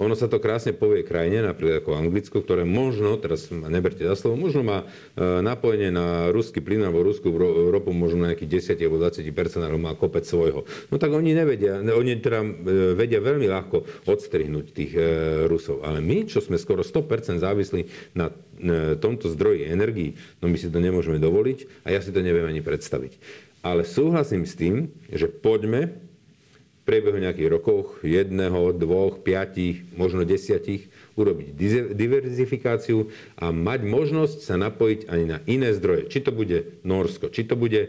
Ono 0.01 0.17
sa 0.17 0.25
to 0.25 0.41
krásne 0.41 0.73
povie 0.73 1.05
krajine, 1.05 1.45
napríklad 1.45 1.85
ako 1.85 2.01
Anglicko, 2.01 2.41
ktoré 2.41 2.65
možno, 2.65 3.21
teraz 3.21 3.53
ma 3.53 3.69
neberte 3.69 4.01
za 4.09 4.17
slovo, 4.17 4.41
možno 4.41 4.65
má 4.65 4.79
e, 4.83 4.87
napojenie 5.21 5.93
na 5.93 6.33
ruský 6.33 6.65
plyn 6.65 6.81
alebo 6.81 7.05
ruskú 7.05 7.29
ropu 7.69 7.93
možno 7.93 8.25
na 8.25 8.33
nejakých 8.33 8.73
10 8.73 8.89
alebo 8.89 8.97
20 9.05 9.21
alebo 9.61 9.79
má 9.79 9.93
kopec 9.93 10.25
svojho. 10.25 10.65
No 10.89 10.97
tak 10.97 11.13
oni 11.13 11.37
nevedia, 11.37 11.77
oni 11.85 12.19
teda 12.25 12.41
e, 12.41 12.51
vedia 12.97 13.21
veľmi 13.21 13.45
ľahko 13.53 14.09
odstrihnúť 14.09 14.67
tých 14.73 14.93
e, 14.97 15.03
Rusov. 15.45 15.85
Ale 15.85 16.01
my, 16.01 16.25
čo 16.25 16.41
sme 16.41 16.57
skoro 16.57 16.81
100% 16.81 17.45
závislí 17.45 18.15
na 18.17 18.33
tomto 18.97 19.27
zdroji 19.27 19.67
energii, 19.67 20.15
no 20.39 20.47
my 20.47 20.55
si 20.55 20.71
to 20.71 20.79
nemôžeme 20.79 21.19
dovoliť 21.19 21.83
a 21.83 21.93
ja 21.93 22.01
si 22.01 22.15
to 22.15 22.23
neviem 22.23 22.47
ani 22.47 22.63
predstaviť. 22.63 23.19
Ale 23.63 23.87
súhlasím 23.87 24.47
s 24.47 24.55
tým, 24.59 24.91
že 25.11 25.31
poďme 25.31 26.12
priebehu 26.83 27.23
nejakých 27.23 27.51
rokov, 27.51 28.03
jedného, 28.03 28.75
dvoch, 28.75 29.23
piatich, 29.23 29.87
možno 29.95 30.27
desiatich, 30.27 30.91
urobiť 31.15 31.55
diverzifikáciu 31.95 33.07
a 33.39 33.55
mať 33.55 33.81
možnosť 33.87 34.39
sa 34.43 34.59
napojiť 34.59 35.07
ani 35.07 35.25
na 35.31 35.39
iné 35.47 35.71
zdroje. 35.77 36.11
Či 36.11 36.27
to 36.27 36.35
bude 36.35 36.83
Norsko, 36.83 37.31
či 37.31 37.47
to 37.47 37.55
bude 37.55 37.87
e, 37.87 37.89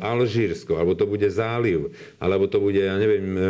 Alžírsko, 0.00 0.80
alebo 0.80 0.96
to 0.96 1.04
bude 1.04 1.28
záliv, 1.28 1.92
alebo 2.16 2.48
to 2.48 2.56
bude, 2.62 2.80
ja 2.80 2.96
neviem, 2.96 3.26
e, 3.34 3.40
e, 3.40 3.46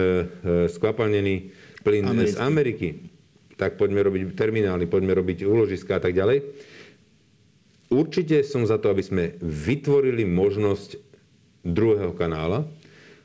skvapalnený 0.72 1.54
plyn 1.86 2.08
Americký. 2.08 2.34
z 2.34 2.42
Ameriky. 2.42 2.88
Tak 3.54 3.78
poďme 3.78 4.02
robiť 4.02 4.34
terminály, 4.34 4.90
poďme 4.90 5.14
robiť 5.14 5.46
úložiska 5.46 6.00
a 6.00 6.02
tak 6.02 6.16
ďalej. 6.18 6.42
Určite 7.92 8.40
som 8.42 8.64
za 8.64 8.80
to, 8.80 8.90
aby 8.90 9.04
sme 9.04 9.24
vytvorili 9.44 10.24
možnosť 10.24 10.96
druhého 11.62 12.16
kanála, 12.16 12.66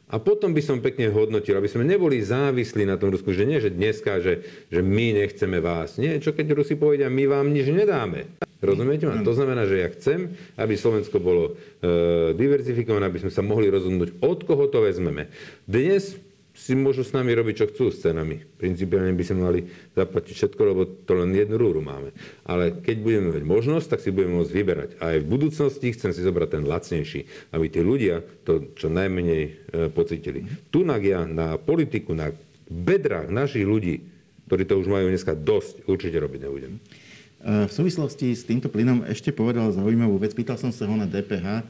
a 0.08 0.24
potom 0.24 0.56
by 0.56 0.64
som 0.64 0.80
pekne 0.80 1.12
hodnotil, 1.12 1.60
aby 1.60 1.68
sme 1.68 1.84
neboli 1.84 2.24
závislí 2.24 2.88
na 2.88 2.96
tom 2.96 3.12
Rusku, 3.12 3.36
že 3.36 3.44
nie, 3.44 3.60
že 3.60 3.76
dneska, 3.76 4.24
že, 4.24 4.40
že 4.72 4.80
my 4.80 5.20
nechceme 5.20 5.60
vás. 5.60 6.00
Nie, 6.00 6.24
čo 6.24 6.32
keď 6.32 6.56
Rusi 6.56 6.80
povedia, 6.80 7.12
my 7.12 7.28
vám 7.28 7.52
nič 7.52 7.68
nedáme. 7.68 8.32
Rozumiete 8.64 9.06
ma? 9.06 9.22
To 9.22 9.36
znamená, 9.36 9.70
že 9.70 9.84
ja 9.84 9.92
chcem, 9.94 10.34
aby 10.58 10.74
Slovensko 10.80 11.22
bolo 11.22 11.54
e, 11.84 12.34
diverzifikované, 12.34 13.06
aby 13.06 13.22
sme 13.22 13.36
sa 13.36 13.46
mohli 13.46 13.70
rozhodnúť, 13.70 14.18
od 14.24 14.40
koho 14.48 14.66
to 14.72 14.82
vezmeme. 14.82 15.30
Dnes 15.70 16.18
si 16.58 16.74
môžu 16.74 17.06
s 17.06 17.14
nami 17.14 17.38
robiť, 17.38 17.54
čo 17.54 17.70
chcú 17.70 17.94
s 17.94 18.02
cenami. 18.02 18.42
Principiálne 18.58 19.14
by 19.14 19.24
sme 19.24 19.40
mali 19.46 19.60
zaplatiť 19.94 20.34
všetko, 20.34 20.62
lebo 20.66 20.82
to 21.06 21.14
len 21.14 21.30
jednu 21.30 21.54
rúru 21.54 21.86
máme. 21.86 22.10
Ale 22.50 22.82
keď 22.82 22.98
budeme 22.98 23.28
mať 23.30 23.46
možnosť, 23.46 23.88
tak 23.94 24.02
si 24.02 24.10
budeme 24.10 24.42
môcť 24.42 24.52
vyberať. 24.58 24.90
A 24.98 25.16
aj 25.16 25.18
v 25.22 25.32
budúcnosti 25.32 25.94
chcem 25.94 26.12
si 26.12 26.26
zobrať 26.26 26.58
ten 26.58 26.64
lacnejší, 26.66 27.54
aby 27.54 27.66
tí 27.70 27.86
ľudia 27.86 28.26
to 28.42 28.74
čo 28.74 28.90
najmenej 28.90 29.44
e, 29.46 29.52
pocitili. 29.94 30.50
Tunak 30.74 31.06
ja 31.06 31.30
na 31.30 31.62
politiku, 31.62 32.18
na 32.18 32.34
bedrách 32.66 33.30
našich 33.30 33.64
ľudí, 33.64 34.02
ktorí 34.50 34.66
to 34.66 34.82
už 34.82 34.90
majú 34.90 35.14
dneska 35.14 35.38
dosť, 35.38 35.86
určite 35.86 36.18
robiť 36.18 36.40
nebudem. 36.42 36.74
E, 36.74 37.70
v 37.70 37.72
súvislosti 37.72 38.34
s 38.34 38.44
týmto 38.50 38.74
plynom 38.74 39.06
ešte 39.06 39.30
povedal 39.30 39.70
zaujímavú 39.70 40.18
vec. 40.18 40.34
Pýtal 40.34 40.58
som 40.58 40.74
sa 40.74 40.90
ho 40.90 40.96
na 40.98 41.06
DPH 41.06 41.70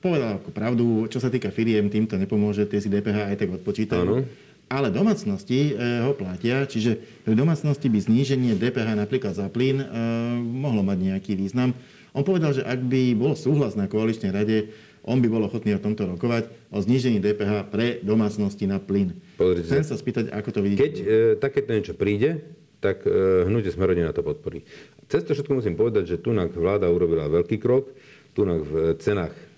povedal 0.00 0.40
ako 0.40 0.50
pravdu, 0.50 0.84
čo 1.12 1.20
sa 1.20 1.28
týka 1.28 1.52
firiem, 1.52 1.92
týmto 1.92 2.16
nepomôže, 2.16 2.64
tie 2.66 2.80
si 2.80 2.88
DPH 2.88 3.30
aj 3.30 3.36
tak 3.36 3.50
odpočítajú. 3.52 4.02
Ano. 4.02 4.24
Ale 4.70 4.88
domácnosti 4.94 5.74
e, 5.74 6.06
ho 6.06 6.14
platia, 6.14 6.62
čiže 6.62 6.96
pre 7.26 7.34
domácnosti 7.34 7.90
by 7.90 7.98
zníženie 8.06 8.54
DPH 8.54 8.96
napríklad 8.96 9.34
za 9.34 9.50
plyn 9.50 9.82
e, 9.82 9.86
mohlo 10.40 10.86
mať 10.86 10.98
nejaký 11.10 11.34
význam. 11.34 11.74
On 12.14 12.22
povedal, 12.22 12.54
že 12.54 12.62
ak 12.62 12.78
by 12.78 13.18
bol 13.18 13.34
súhlas 13.34 13.74
na 13.74 13.90
koaličnej 13.90 14.30
rade, 14.30 14.70
on 15.02 15.18
by 15.18 15.26
bol 15.26 15.42
ochotný 15.42 15.74
o 15.74 15.82
tomto 15.82 16.06
rokovať, 16.06 16.70
o 16.70 16.78
znížení 16.78 17.18
DPH 17.18 17.66
pre 17.72 17.98
domácnosti 18.04 18.68
na 18.70 18.78
plyn. 18.78 19.16
Pozrite 19.40 19.66
Chcem 19.66 19.84
sa 19.84 19.96
spýtať, 19.98 20.30
ako 20.30 20.48
to 20.54 20.60
vidíte. 20.62 20.80
Keď 20.86 20.94
e, 20.96 21.04
takéto 21.42 21.74
niečo 21.74 21.94
príde, 21.98 22.46
tak 22.78 23.02
e, 23.04 23.44
hnutie 23.50 23.74
Smerodina 23.74 24.14
to 24.14 24.22
podporí. 24.22 24.62
Cez 25.10 25.26
to 25.26 25.34
všetko 25.34 25.58
musím 25.58 25.74
povedať, 25.74 26.14
že 26.14 26.16
tu 26.22 26.30
vláda 26.32 26.86
urobila 26.86 27.26
veľký 27.26 27.58
krok, 27.58 27.90
tu 28.30 28.46
v 28.46 28.94
cenách 29.02 29.49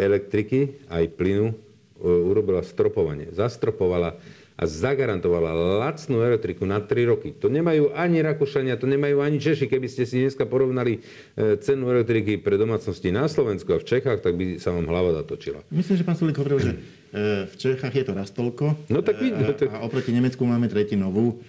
elektriky 0.00 0.88
aj 0.88 1.04
plynu 1.12 1.52
e, 1.52 1.54
urobila 2.00 2.64
stropovanie. 2.64 3.28
Zastropovala 3.36 4.16
a 4.60 4.68
zagarantovala 4.68 5.80
lacnú 5.80 6.20
elektriku 6.20 6.68
na 6.68 6.84
3 6.84 7.08
roky. 7.08 7.32
To 7.40 7.48
nemajú 7.48 7.96
ani 7.96 8.20
Rakúšania, 8.20 8.76
to 8.76 8.84
nemajú 8.84 9.24
ani 9.24 9.40
Češi. 9.40 9.64
Keby 9.64 9.88
ste 9.88 10.04
si 10.04 10.20
dneska 10.20 10.44
porovnali 10.44 11.00
e, 11.00 11.56
cenu 11.64 11.88
elektriky 11.88 12.36
pre 12.36 12.60
domácnosti 12.60 13.08
na 13.08 13.24
Slovensku 13.24 13.72
a 13.72 13.80
v 13.80 13.88
Čechách, 13.88 14.20
tak 14.20 14.36
by 14.36 14.60
sa 14.60 14.76
vám 14.76 14.84
hlava 14.84 15.16
zatočila. 15.16 15.64
Myslím, 15.72 15.96
že 15.96 16.04
pán 16.04 16.12
Sulik 16.20 16.36
hovoril, 16.36 16.60
že 16.60 16.72
e, 16.76 17.48
v 17.48 17.54
Čechách 17.56 17.94
je 17.96 18.04
to 18.04 18.12
raz 18.12 18.28
toľko 18.36 18.76
no, 18.92 19.00
tak 19.00 19.24
vidno, 19.24 19.48
tak... 19.56 19.72
a 19.72 19.80
oproti 19.80 20.12
Nemecku 20.12 20.44
máme 20.44 20.68
tretinovú. 20.68 21.40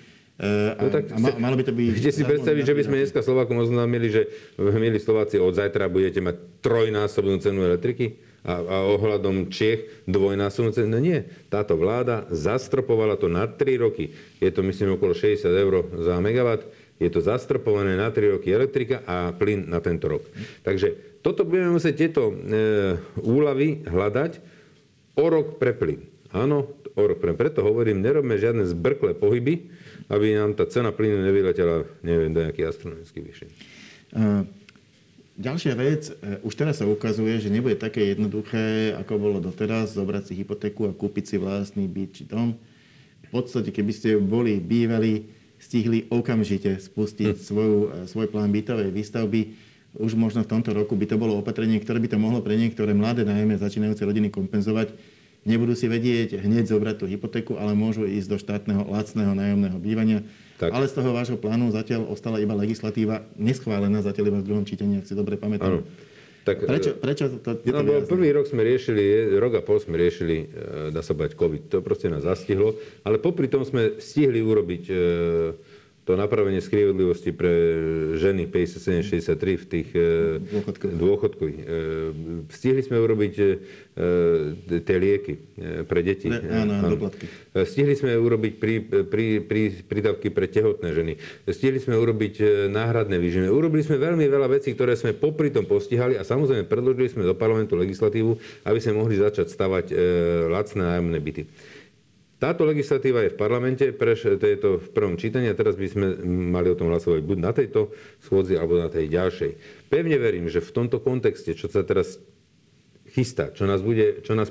A, 0.42 0.74
no 0.74 0.90
tak, 0.90 1.14
a 1.14 1.22
malo 1.38 1.54
by 1.54 1.70
to 1.70 1.76
byť... 1.76 1.86
Viete 1.94 2.16
si 2.18 2.26
predstaviť, 2.26 2.64
že 2.66 2.74
by 2.74 2.82
sme 2.82 2.96
dneska 2.98 3.22
Slovákom 3.22 3.62
oznámili, 3.62 4.10
že 4.10 4.26
milí 4.58 4.98
Slováci, 4.98 5.38
od 5.38 5.54
zajtra 5.54 5.86
budete 5.86 6.18
mať 6.18 6.66
trojnásobnú 6.66 7.38
cenu 7.38 7.62
elektriky? 7.62 8.31
A, 8.42 8.54
a 8.58 8.78
ohľadom 8.90 9.54
Čiech 9.54 10.06
dvojnásobnú. 10.10 10.74
No 10.90 10.98
nie, 10.98 11.22
táto 11.48 11.78
vláda 11.78 12.26
zastropovala 12.34 13.18
to 13.18 13.30
na 13.30 13.46
3 13.46 13.78
roky. 13.78 14.14
Je 14.42 14.50
to 14.50 14.66
myslím 14.66 14.98
okolo 14.98 15.14
60 15.14 15.46
eur 15.46 15.86
za 16.02 16.18
megawatt. 16.18 16.66
Je 17.02 17.10
to 17.10 17.22
zastropované 17.22 17.98
na 17.98 18.14
3 18.14 18.38
roky 18.38 18.54
elektrika 18.54 19.02
a 19.06 19.34
plyn 19.34 19.66
na 19.66 19.82
tento 19.82 20.06
rok. 20.10 20.26
Takže 20.62 21.22
toto 21.26 21.46
budeme 21.46 21.78
musieť 21.78 21.96
tieto 21.98 22.30
e, 22.30 22.34
úlavy 23.22 23.86
hľadať 23.86 24.42
o 25.18 25.26
rok 25.30 25.58
pre 25.58 25.74
plyn. 25.74 26.02
Áno, 26.34 26.78
o 26.94 27.04
rok 27.06 27.18
pre 27.22 27.34
Preto 27.34 27.66
hovorím, 27.66 28.02
nerobme 28.02 28.38
žiadne 28.38 28.66
zbrklé 28.70 29.18
pohyby, 29.18 29.70
aby 30.10 30.38
nám 30.38 30.58
tá 30.58 30.66
cena 30.70 30.94
plynu 30.94 31.22
nevyletela, 31.26 31.90
neviem, 32.02 32.32
do 32.34 32.42
nejakých 32.46 32.70
astronomických 32.74 33.26
výšin. 33.26 33.50
Uh, 34.12 34.44
Ďalšia 35.42 35.74
vec, 35.74 36.14
e, 36.14 36.38
už 36.46 36.54
teraz 36.54 36.78
sa 36.78 36.86
ukazuje, 36.86 37.42
že 37.42 37.50
nebude 37.50 37.74
také 37.74 38.14
jednoduché, 38.14 38.94
ako 38.94 39.14
bolo 39.18 39.38
doteraz, 39.42 39.98
zobrať 39.98 40.30
si 40.30 40.34
hypotéku 40.38 40.86
a 40.86 40.94
kúpiť 40.94 41.34
si 41.34 41.36
vlastný 41.42 41.90
byt 41.90 42.10
či 42.14 42.24
dom. 42.30 42.54
V 43.26 43.30
podstate, 43.34 43.74
keby 43.74 43.90
ste 43.90 44.10
boli 44.22 44.62
bývali, 44.62 45.34
stihli 45.58 46.06
okamžite 46.14 46.78
spustiť 46.78 47.34
hm. 47.34 47.42
svoju, 47.42 47.78
e, 47.82 47.88
svoj 48.06 48.30
plán 48.30 48.54
bytovej 48.54 48.94
výstavby. 48.94 49.58
Už 49.98 50.14
možno 50.14 50.46
v 50.46 50.52
tomto 50.54 50.78
roku 50.78 50.94
by 50.94 51.10
to 51.10 51.18
bolo 51.18 51.42
opatrenie, 51.42 51.82
ktoré 51.82 51.98
by 51.98 52.14
to 52.14 52.22
mohlo 52.22 52.46
pre 52.46 52.54
niektoré 52.54 52.94
mladé, 52.94 53.26
najmä 53.26 53.58
začínajúce 53.58 54.06
rodiny 54.06 54.30
kompenzovať. 54.30 54.94
Nebudú 55.42 55.74
si 55.74 55.90
vedieť 55.90 56.38
hneď 56.38 56.70
zobrať 56.70 57.02
tú 57.02 57.06
hypotéku, 57.10 57.58
ale 57.58 57.74
môžu 57.74 58.06
ísť 58.06 58.30
do 58.30 58.38
štátneho 58.38 58.86
lacného 58.86 59.34
nájomného 59.34 59.78
bývania 59.82 60.22
tak. 60.62 60.70
Ale 60.78 60.86
z 60.86 60.94
toho 60.94 61.10
vášho 61.10 61.42
plánu 61.42 61.74
zatiaľ 61.74 62.06
ostala 62.14 62.38
iba 62.38 62.54
legislatíva 62.54 63.26
neschválená, 63.34 64.06
zatiaľ 64.06 64.30
iba 64.30 64.40
v 64.46 64.46
druhom 64.46 64.66
čítaní, 64.70 65.02
ak 65.02 65.10
si 65.10 65.18
dobre 65.18 65.34
pamätám. 65.34 65.82
Áno. 65.82 65.82
Tak, 66.42 66.66
prečo, 66.66 66.94
e, 66.94 66.98
prečo 66.98 67.26
to, 67.38 67.54
to 67.54 67.82
no, 67.82 68.02
Prvý 68.06 68.34
rok 68.34 68.50
sme 68.50 68.66
riešili, 68.66 69.38
rok 69.38 69.58
a 69.58 69.62
pol 69.62 69.78
sme 69.78 69.98
riešili, 69.98 70.38
e, 70.42 70.46
dá 70.90 71.02
sa 71.06 71.14
bať, 71.18 71.38
COVID. 71.38 71.70
To 71.74 71.78
proste 71.86 72.10
nás 72.10 72.26
zastihlo. 72.26 72.78
Ale 73.06 73.22
popri 73.22 73.46
tom 73.46 73.62
sme 73.62 73.98
stihli 74.02 74.42
urobiť 74.42 74.84
e, 74.90 74.94
to 76.02 76.18
napravenie 76.18 76.66
spravodlivosti 76.66 77.30
pre 77.30 77.54
ženy 78.18 78.50
57-63 78.50 79.38
v 79.38 79.66
tých 79.70 79.90
e, 79.94 80.42
dôchodkoch. 80.98 81.46
E, 81.46 81.62
stihli 82.50 82.82
sme 82.82 82.98
urobiť 82.98 83.34
e, 83.38 83.46
tie 84.82 84.98
lieky 84.98 85.34
pre 85.86 86.02
deti. 86.02 86.26
Ne, 86.34 86.42
áno, 86.50 86.74
áno. 86.82 86.98
Doplatky. 86.98 87.30
Stihli 87.54 87.94
sme 87.94 88.18
urobiť 88.18 88.54
prí, 88.58 88.76
prí, 89.06 89.28
prí, 89.46 89.64
prídavky 89.86 90.34
pre 90.34 90.50
tehotné 90.50 90.90
ženy. 90.90 91.14
Stihli 91.46 91.78
sme 91.78 91.94
urobiť 92.02 92.66
náhradné 92.74 93.22
výživy. 93.22 93.54
Urobili 93.54 93.86
sme 93.86 94.02
veľmi 94.02 94.26
veľa 94.26 94.58
vecí, 94.58 94.74
ktoré 94.74 94.98
sme 94.98 95.14
popri 95.14 95.54
tom 95.54 95.70
postihali 95.70 96.18
a 96.18 96.26
samozrejme 96.26 96.66
predložili 96.66 97.14
sme 97.14 97.30
do 97.30 97.38
parlamentu 97.38 97.78
legislatívu, 97.78 98.66
aby 98.66 98.80
sme 98.82 98.98
mohli 98.98 99.22
začať 99.22 99.54
stavať 99.54 99.94
lacné 100.50 100.82
nájomné 100.82 101.20
byty. 101.22 101.44
Táto 102.42 102.66
legislatíva 102.66 103.22
je 103.22 103.30
v 103.30 103.38
parlamente, 103.38 103.86
preš, 103.94 104.42
to 104.42 104.46
je 104.50 104.58
to 104.58 104.70
v 104.82 104.88
prvom 104.98 105.14
čítaní 105.14 105.46
a 105.46 105.54
teraz 105.54 105.78
by 105.78 105.86
sme 105.86 106.08
mali 106.26 106.74
o 106.74 106.78
tom 106.80 106.90
hlasovať 106.90 107.22
buď 107.22 107.38
na 107.38 107.54
tejto 107.54 107.94
schôdzi 108.18 108.58
alebo 108.58 108.82
na 108.82 108.90
tej 108.90 109.14
ďalšej. 109.14 109.52
Pevne 109.94 110.18
verím, 110.18 110.50
že 110.50 110.58
v 110.58 110.74
tomto 110.74 110.98
kontexte, 111.06 111.54
čo 111.54 111.70
sa 111.70 111.86
teraz 111.86 112.18
chystá, 113.12 113.52
čo 113.52 113.68
nás, 113.68 113.84
bude, 113.84 114.24
čo 114.24 114.34
nás 114.34 114.48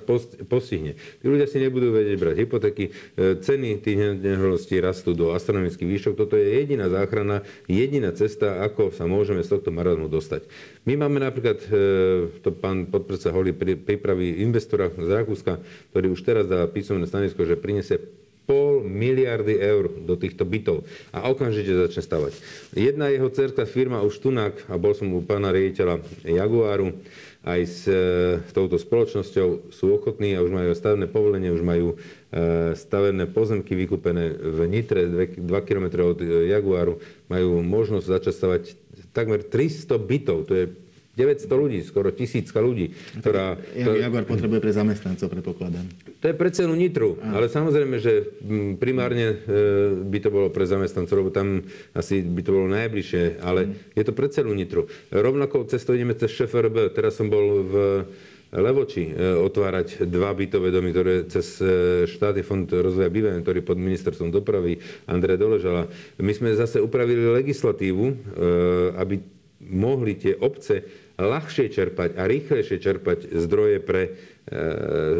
postihne. 0.46 0.94
Tí 1.20 1.26
ľudia 1.26 1.48
si 1.48 1.58
nebudú 1.58 1.96
vedieť 1.96 2.16
brať 2.20 2.36
hypotéky, 2.44 2.84
e, 2.88 2.92
ceny 3.40 3.80
tých 3.80 3.96
nehnuteľností 4.20 4.76
rastú 4.84 5.16
do 5.16 5.32
astronomických 5.32 5.88
výšok. 5.88 6.14
Toto 6.14 6.36
je 6.36 6.60
jediná 6.60 6.92
záchrana, 6.92 7.40
jediná 7.64 8.12
cesta, 8.12 8.60
ako 8.60 8.92
sa 8.92 9.08
môžeme 9.08 9.40
z 9.40 9.56
tohto 9.56 9.72
marazmu 9.72 10.12
dostať. 10.12 10.44
My 10.84 11.00
máme 11.00 11.24
napríklad, 11.24 11.58
e, 11.64 11.68
to 12.44 12.52
pán 12.52 12.88
podpredseda 12.92 13.32
Holý 13.32 13.56
pripraví 13.56 14.44
investora 14.44 14.92
z 14.92 15.08
Rakúska, 15.08 15.56
ktorý 15.96 16.12
už 16.12 16.20
teraz 16.20 16.44
dá 16.44 16.68
písomné 16.68 17.08
stanovisko, 17.08 17.48
že 17.48 17.56
prinesie 17.56 17.96
pol 18.50 18.82
miliardy 18.82 19.62
eur 19.62 19.86
do 20.02 20.18
týchto 20.18 20.42
bytov 20.42 20.82
a 21.14 21.30
okamžite 21.30 21.70
začne 21.70 22.02
stavať. 22.02 22.32
Jedna 22.74 23.06
jeho 23.06 23.30
cerka 23.30 23.62
firma 23.62 24.02
už 24.02 24.18
tunak, 24.18 24.58
a 24.66 24.74
bol 24.74 24.90
som 24.90 25.06
u 25.14 25.22
pána 25.22 25.54
riaditeľa 25.54 26.02
Jaguaru, 26.26 26.98
aj 27.40 27.60
e, 27.64 27.68
s 28.44 28.52
touto 28.52 28.76
spoločnosťou 28.76 29.72
sú 29.72 29.86
ochotní 29.96 30.36
a 30.36 30.44
už 30.44 30.52
majú 30.52 30.70
stavebné 30.76 31.08
povolenie, 31.08 31.48
už 31.48 31.64
majú 31.64 31.96
e, 31.96 32.76
stavebné 32.76 33.32
pozemky 33.32 33.72
vykúpené 33.72 34.36
v 34.36 34.58
Nitre, 34.68 35.08
2 35.08 35.40
km 35.64 36.12
od 36.12 36.20
e, 36.20 36.52
Jaguaru, 36.52 37.00
majú 37.32 37.64
možnosť 37.64 38.06
začať 38.06 38.34
stavať 38.36 38.62
takmer 39.16 39.40
300 39.40 39.88
bytov, 39.96 40.38
to 40.44 40.52
je 40.52 40.64
900 41.20 41.52
ľudí, 41.52 41.78
skoro 41.84 42.08
tisícka 42.08 42.64
ľudí. 42.64 42.96
Ktorá, 43.20 43.60
to... 43.60 43.92
Jaguar 44.00 44.24
potrebuje 44.24 44.60
pre 44.64 44.72
zamestnancov, 44.72 45.28
predpokladám. 45.28 45.84
To 46.20 46.24
je 46.32 46.34
pre 46.36 46.48
cenu 46.48 46.72
Nitru, 46.72 47.20
ale 47.20 47.52
samozrejme, 47.52 47.96
že 48.00 48.24
primárne 48.80 49.26
e, 49.28 49.36
by 50.00 50.18
to 50.24 50.28
bolo 50.32 50.48
pre 50.48 50.64
zamestnancov, 50.64 51.16
lebo 51.20 51.30
tam 51.32 51.68
asi 51.92 52.24
by 52.24 52.40
to 52.40 52.50
bolo 52.56 52.68
najbližšie, 52.72 53.44
ale 53.44 53.68
mm. 53.68 54.00
je 54.00 54.04
to 54.08 54.12
pre 54.16 54.32
celú 54.32 54.56
Nitru. 54.56 54.88
Rovnako 55.12 55.68
cestou 55.68 55.92
ideme 55.92 56.16
cez 56.16 56.32
ŠFRB. 56.32 56.96
Teraz 56.96 57.20
som 57.20 57.28
bol 57.28 57.64
v 57.64 57.74
Levoči 58.50 59.06
e, 59.06 59.12
otvárať 59.38 60.10
dva 60.10 60.34
bytové 60.34 60.74
domy, 60.74 60.90
ktoré 60.90 61.28
cez 61.30 61.60
e, 61.62 62.04
štátny 62.10 62.42
fond 62.42 62.66
rozvoja 62.66 63.12
bývania, 63.12 63.44
ktorý 63.44 63.62
pod 63.62 63.78
ministerstvom 63.78 64.32
dopravy 64.32 64.82
Andrej 65.06 65.38
Doležala. 65.38 65.86
My 66.18 66.32
sme 66.34 66.56
zase 66.56 66.82
upravili 66.82 67.30
legislatívu, 67.44 68.04
aby 68.98 69.22
mohli 69.60 70.16
tie 70.16 70.34
obce 70.40 70.80
ľahšie 71.20 71.68
čerpať 71.68 72.16
a 72.16 72.24
rýchlejšie 72.24 72.76
čerpať 72.80 73.18
zdroje 73.36 73.78
pre 73.84 74.02
e, 74.02 74.10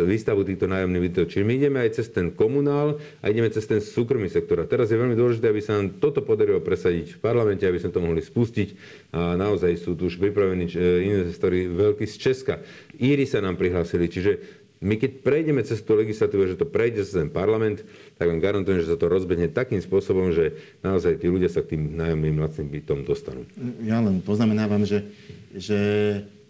výstavu 0.09 0.43
týchto 0.43 0.67
nájomných 0.67 1.05
bytov. 1.11 1.25
Čiže 1.29 1.45
my 1.45 1.53
ideme 1.61 1.79
aj 1.85 1.91
cez 2.01 2.09
ten 2.09 2.33
komunál 2.33 2.97
a 3.21 3.29
ideme 3.29 3.53
cez 3.53 3.69
ten 3.69 3.85
súkromný 3.85 4.33
sektor. 4.33 4.65
A 4.65 4.71
teraz 4.71 4.89
je 4.89 4.99
veľmi 4.99 5.15
dôležité, 5.15 5.53
aby 5.53 5.61
sa 5.61 5.77
nám 5.77 6.01
toto 6.01 6.25
podarilo 6.25 6.65
presadiť 6.65 7.17
v 7.17 7.23
parlamente, 7.23 7.69
aby 7.69 7.79
sme 7.79 7.93
to 7.93 8.01
mohli 8.01 8.25
spustiť. 8.25 8.69
A 9.13 9.37
naozaj 9.37 9.77
sú 9.77 9.95
tu 9.95 10.09
už 10.09 10.17
pripravení 10.17 10.67
e, 10.73 10.77
investori 11.05 11.69
veľkí 11.69 12.09
z 12.09 12.17
Česka. 12.17 12.65
Íry 12.97 13.29
sa 13.29 13.45
nám 13.45 13.61
prihlásili. 13.61 14.09
Čiže 14.09 14.61
my 14.81 14.97
keď 14.97 15.21
prejdeme 15.21 15.61
cez 15.61 15.85
tú 15.85 15.93
legislatívu, 15.93 16.49
že 16.49 16.57
to 16.57 16.65
prejde 16.65 17.05
cez 17.05 17.13
ten 17.13 17.29
parlament, 17.29 17.85
tak 18.21 18.29
vám 18.29 18.45
garantujem, 18.45 18.85
že 18.85 18.93
sa 18.93 19.01
to 19.01 19.09
rozbehne 19.09 19.49
takým 19.49 19.81
spôsobom, 19.81 20.29
že 20.37 20.53
naozaj 20.85 21.25
tí 21.25 21.33
ľudia 21.33 21.49
sa 21.49 21.65
k 21.65 21.73
tým 21.73 21.97
nájomným 21.97 22.37
lacným 22.37 22.69
bytom 22.69 23.01
dostanú. 23.09 23.49
Ja 23.81 23.97
len 24.05 24.21
poznamenávam, 24.21 24.85
že, 24.85 25.09
že, 25.57 25.81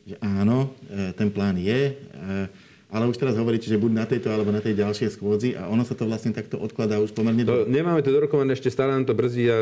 že 0.03 0.19
áno, 0.19 0.75
e, 0.91 1.15
ten 1.15 1.31
plán 1.31 1.55
je, 1.55 1.95
e, 1.95 2.51
ale 2.91 3.07
už 3.07 3.23
teraz 3.23 3.39
hovoríte, 3.39 3.71
že 3.71 3.79
buď 3.79 3.93
na 3.95 4.03
tejto 4.03 4.35
alebo 4.35 4.51
na 4.51 4.59
tej 4.59 4.83
ďalšej 4.83 5.15
schôdzi 5.15 5.55
a 5.55 5.71
ono 5.71 5.87
sa 5.87 5.95
to 5.95 6.11
vlastne 6.11 6.35
takto 6.35 6.59
odkladá 6.59 6.99
už 6.99 7.15
pomerne 7.15 7.47
dlho. 7.47 7.71
Nemáme 7.71 8.03
to 8.03 8.11
dorokované, 8.11 8.59
ešte 8.59 8.75
stále 8.75 8.91
nám 8.91 9.07
to 9.07 9.15
brzdí 9.15 9.47
e, 9.47 9.55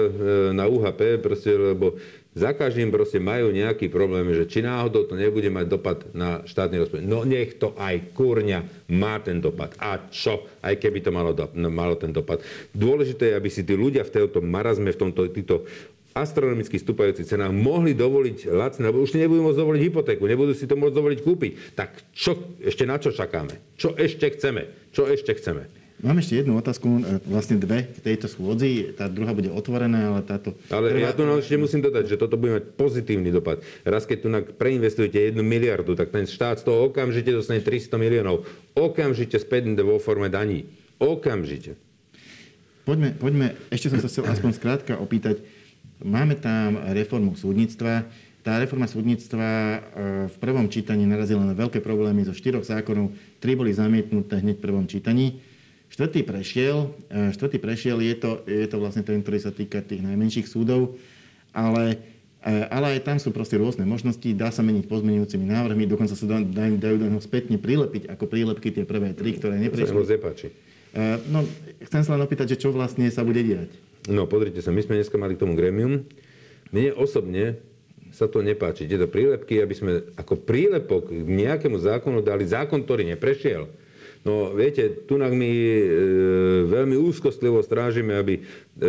na 0.57 0.65
UHP, 0.65 1.21
proste, 1.21 1.53
lebo 1.53 2.01
za 2.39 2.55
každým 2.55 2.95
proste 2.95 3.19
majú 3.19 3.51
nejaký 3.51 3.91
problém, 3.91 4.31
že 4.31 4.47
či 4.47 4.63
náhodou 4.63 5.11
to 5.11 5.19
nebude 5.19 5.51
mať 5.51 5.67
dopad 5.67 5.99
na 6.15 6.47
štátny 6.47 6.79
rozpočet. 6.79 7.11
No 7.11 7.27
nech 7.27 7.59
to 7.59 7.75
aj 7.75 8.15
kurňa 8.15 8.89
má 8.95 9.19
ten 9.19 9.43
dopad. 9.43 9.75
A 9.83 9.99
čo? 10.09 10.47
Aj 10.63 10.79
keby 10.79 11.03
to 11.03 11.11
malo, 11.11 11.35
do, 11.35 11.51
no, 11.59 11.67
malo 11.69 11.99
ten 11.99 12.15
dopad. 12.15 12.39
Dôležité 12.71 13.35
je, 13.35 13.39
aby 13.39 13.51
si 13.51 13.67
tí 13.67 13.75
ľudia 13.75 14.07
v 14.07 14.15
tomto 14.15 14.39
marazme, 14.39 14.95
v 14.95 15.01
tomto, 15.03 15.27
týchto 15.35 15.67
astronomicky 16.15 16.79
stúpajúcich 16.79 17.31
cenách 17.31 17.55
mohli 17.55 17.95
dovoliť 17.95 18.51
lacné, 18.51 18.83
lebo 18.91 19.07
už 19.07 19.15
nebudú 19.15 19.51
môcť 19.51 19.61
dovoliť 19.63 19.81
hypotéku, 19.87 20.23
nebudú 20.27 20.53
si 20.55 20.67
to 20.67 20.75
môcť 20.75 20.95
dovoliť 20.95 21.21
kúpiť. 21.23 21.53
Tak 21.79 21.91
čo, 22.11 22.59
ešte 22.59 22.83
na 22.89 22.99
čo 22.99 23.15
čakáme? 23.15 23.79
Čo 23.79 23.95
ešte 23.95 24.27
chceme? 24.35 24.91
Čo 24.91 25.07
ešte 25.07 25.39
chceme? 25.39 25.78
Mám 25.99 26.23
ešte 26.23 26.39
jednu 26.39 26.55
otázku, 26.55 26.87
e, 27.03 27.19
vlastne 27.27 27.59
dve 27.59 27.91
k 27.91 27.99
tejto 27.99 28.31
schôdzi. 28.31 28.95
Tá 28.95 29.11
druhá 29.11 29.35
bude 29.35 29.51
otvorená, 29.51 30.15
ale 30.15 30.23
táto... 30.23 30.55
Ale 30.71 30.95
prvá... 30.95 31.03
ja 31.03 31.11
tu 31.11 31.27
ešte 31.27 31.59
musím 31.59 31.83
dodať, 31.83 32.15
že 32.15 32.17
toto 32.17 32.39
bude 32.39 32.63
mať 32.63 32.65
pozitívny 32.79 33.35
dopad. 33.35 33.67
Raz, 33.83 34.07
keď 34.07 34.19
tu 34.23 34.29
preinvestujete 34.55 35.19
jednu 35.19 35.43
miliardu, 35.43 35.99
tak 35.99 36.15
ten 36.15 36.23
štát 36.23 36.63
z 36.63 36.71
toho 36.71 36.87
okamžite 36.87 37.35
dostane 37.35 37.59
300 37.67 37.99
miliónov. 37.99 38.47
Okamžite 38.79 39.43
späť 39.43 39.75
vo 39.83 39.99
forme 39.99 40.31
daní. 40.31 40.71
Okamžite. 41.03 41.75
Poďme, 42.87 43.19
poďme, 43.19 43.59
ešte 43.69 43.91
som 43.91 43.99
sa 43.99 44.09
chcel 44.09 44.25
aspoň 44.31 44.51
skrátka 44.55 44.97
opýtať. 45.03 45.43
Máme 45.99 46.39
tam 46.39 46.79
reformu 46.95 47.35
súdnictva. 47.35 48.07
Tá 48.47 48.63
reforma 48.63 48.87
súdnictva 48.87 49.47
e, 49.51 49.79
v 50.31 50.37
prvom 50.39 50.71
čítaní 50.71 51.05
narazila 51.11 51.43
na 51.43 51.59
veľké 51.59 51.83
problémy 51.83 52.23
zo 52.23 52.33
štyroch 52.33 52.63
zákonov. 52.63 53.11
Tri 53.43 53.59
boli 53.59 53.75
zamietnuté 53.75 54.39
hneď 54.41 54.63
v 54.63 54.65
prvom 54.65 54.87
čítaní. 54.87 55.43
Štvrtý 55.89 56.21
prešiel, 56.21 56.93
e, 57.09 57.33
štvrtý 57.33 57.59
prešiel, 57.59 57.99
je 58.05 58.15
to, 58.21 58.31
je 58.45 58.67
to 58.69 58.77
vlastne 58.77 59.01
ten, 59.03 59.25
ktorý 59.25 59.39
sa 59.41 59.53
týka 59.53 59.81
tých 59.81 60.05
najmenších 60.05 60.45
súdov, 60.45 61.01
ale, 61.57 61.97
e, 62.45 62.53
ale 62.69 62.99
aj 62.99 63.09
tam 63.09 63.17
sú 63.17 63.33
proste 63.33 63.57
rôzne 63.57 63.89
možnosti, 63.89 64.29
dá 64.37 64.53
sa 64.53 64.61
meniť 64.61 64.85
pozmenujúcimi 64.85 65.49
návrhmi, 65.49 65.89
dokonca 65.89 66.13
sa 66.13 66.29
dajú, 66.29 66.77
dajú 66.77 66.97
do 67.01 67.07
neho 67.09 67.23
spätne 67.25 67.57
prilepiť 67.57 68.13
ako 68.13 68.25
prílepky 68.29 68.69
tie 68.69 68.85
prvé 68.85 69.17
tri, 69.17 69.41
ktoré 69.41 69.57
neprešli. 69.57 69.97
Sa 69.97 70.15
nepáči. 70.21 70.49
E, 70.93 71.21
no, 71.33 71.49
chcem 71.89 72.05
sa 72.05 72.15
len 72.17 72.23
opýtať, 72.25 72.53
že 72.53 72.61
čo 72.61 72.69
vlastne 72.69 73.09
sa 73.09 73.25
bude 73.25 73.41
diať. 73.41 73.73
No, 74.13 74.29
pozrite 74.29 74.61
sa, 74.61 74.69
my 74.69 74.85
sme 74.85 75.01
dneska 75.01 75.17
mali 75.17 75.37
k 75.37 75.43
tomu 75.45 75.57
gremium. 75.57 76.05
Mne 76.69 76.93
osobne 76.97 77.61
sa 78.13 78.29
to 78.29 78.41
nepáči. 78.41 78.89
Tieto 78.89 79.09
prílepky, 79.09 79.61
aby 79.61 79.75
sme 79.77 79.93
ako 80.17 80.41
prílepok 80.45 81.13
k 81.13 81.29
nejakému 81.29 81.77
zákonu 81.81 82.25
dali 82.25 82.45
zákon, 82.45 82.85
ktorý 82.85 83.09
neprešiel 83.09 83.69
No 84.27 84.51
viete, 84.51 85.07
tu 85.07 85.17
my 85.19 85.51
e, 85.51 85.85
veľmi 86.67 86.97
úzkostlivo 86.99 87.63
strážime, 87.63 88.19
aby 88.19 88.35
e, 88.39 88.43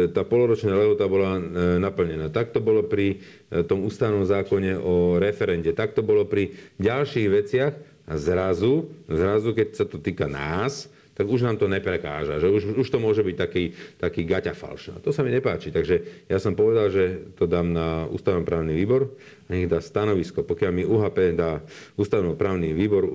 tá 0.09 0.25
poloročná 0.25 0.73
lehota 0.73 1.05
bola 1.05 1.37
e, 1.37 1.41
naplnená. 1.77 2.33
Tak 2.33 2.51
to 2.51 2.59
bolo 2.59 2.85
pri 2.85 3.21
e, 3.49 3.61
tom 3.63 3.85
ústavnom 3.85 4.25
zákone 4.25 4.77
o 4.79 5.21
referende, 5.21 5.71
tak 5.77 5.93
to 5.93 6.01
bolo 6.01 6.25
pri 6.25 6.53
ďalších 6.81 7.27
veciach 7.29 7.73
a 8.09 8.13
zrazu, 8.17 8.89
zrazu, 9.05 9.53
keď 9.53 9.67
sa 9.77 9.85
to 9.85 10.01
týka 10.01 10.25
nás, 10.25 10.89
tak 11.19 11.27
už 11.27 11.43
nám 11.43 11.59
to 11.59 11.67
neprekáža, 11.67 12.39
že 12.39 12.47
už, 12.47 12.79
už 12.79 12.87
to 12.87 12.95
môže 12.95 13.19
byť 13.19 13.35
taký, 13.35 13.75
taký 13.99 14.23
gaťa 14.23 14.55
falš. 14.55 14.95
A 14.95 15.03
to 15.03 15.11
sa 15.11 15.19
mi 15.19 15.35
nepáči. 15.35 15.67
Takže 15.67 16.25
ja 16.31 16.39
som 16.39 16.55
povedal, 16.55 16.87
že 16.87 17.35
to 17.35 17.43
dám 17.43 17.75
na 17.75 18.07
ústavnoprávny 18.07 18.71
výbor 18.71 19.11
a 19.45 19.47
nech 19.51 19.67
dá 19.67 19.83
stanovisko. 19.83 20.47
Pokiaľ 20.47 20.71
mi 20.71 20.87
UHP 20.87 21.35
dá 21.35 21.59
ústavnoprávny 21.99 22.71
výbor 22.71 23.03
um, 23.03 23.11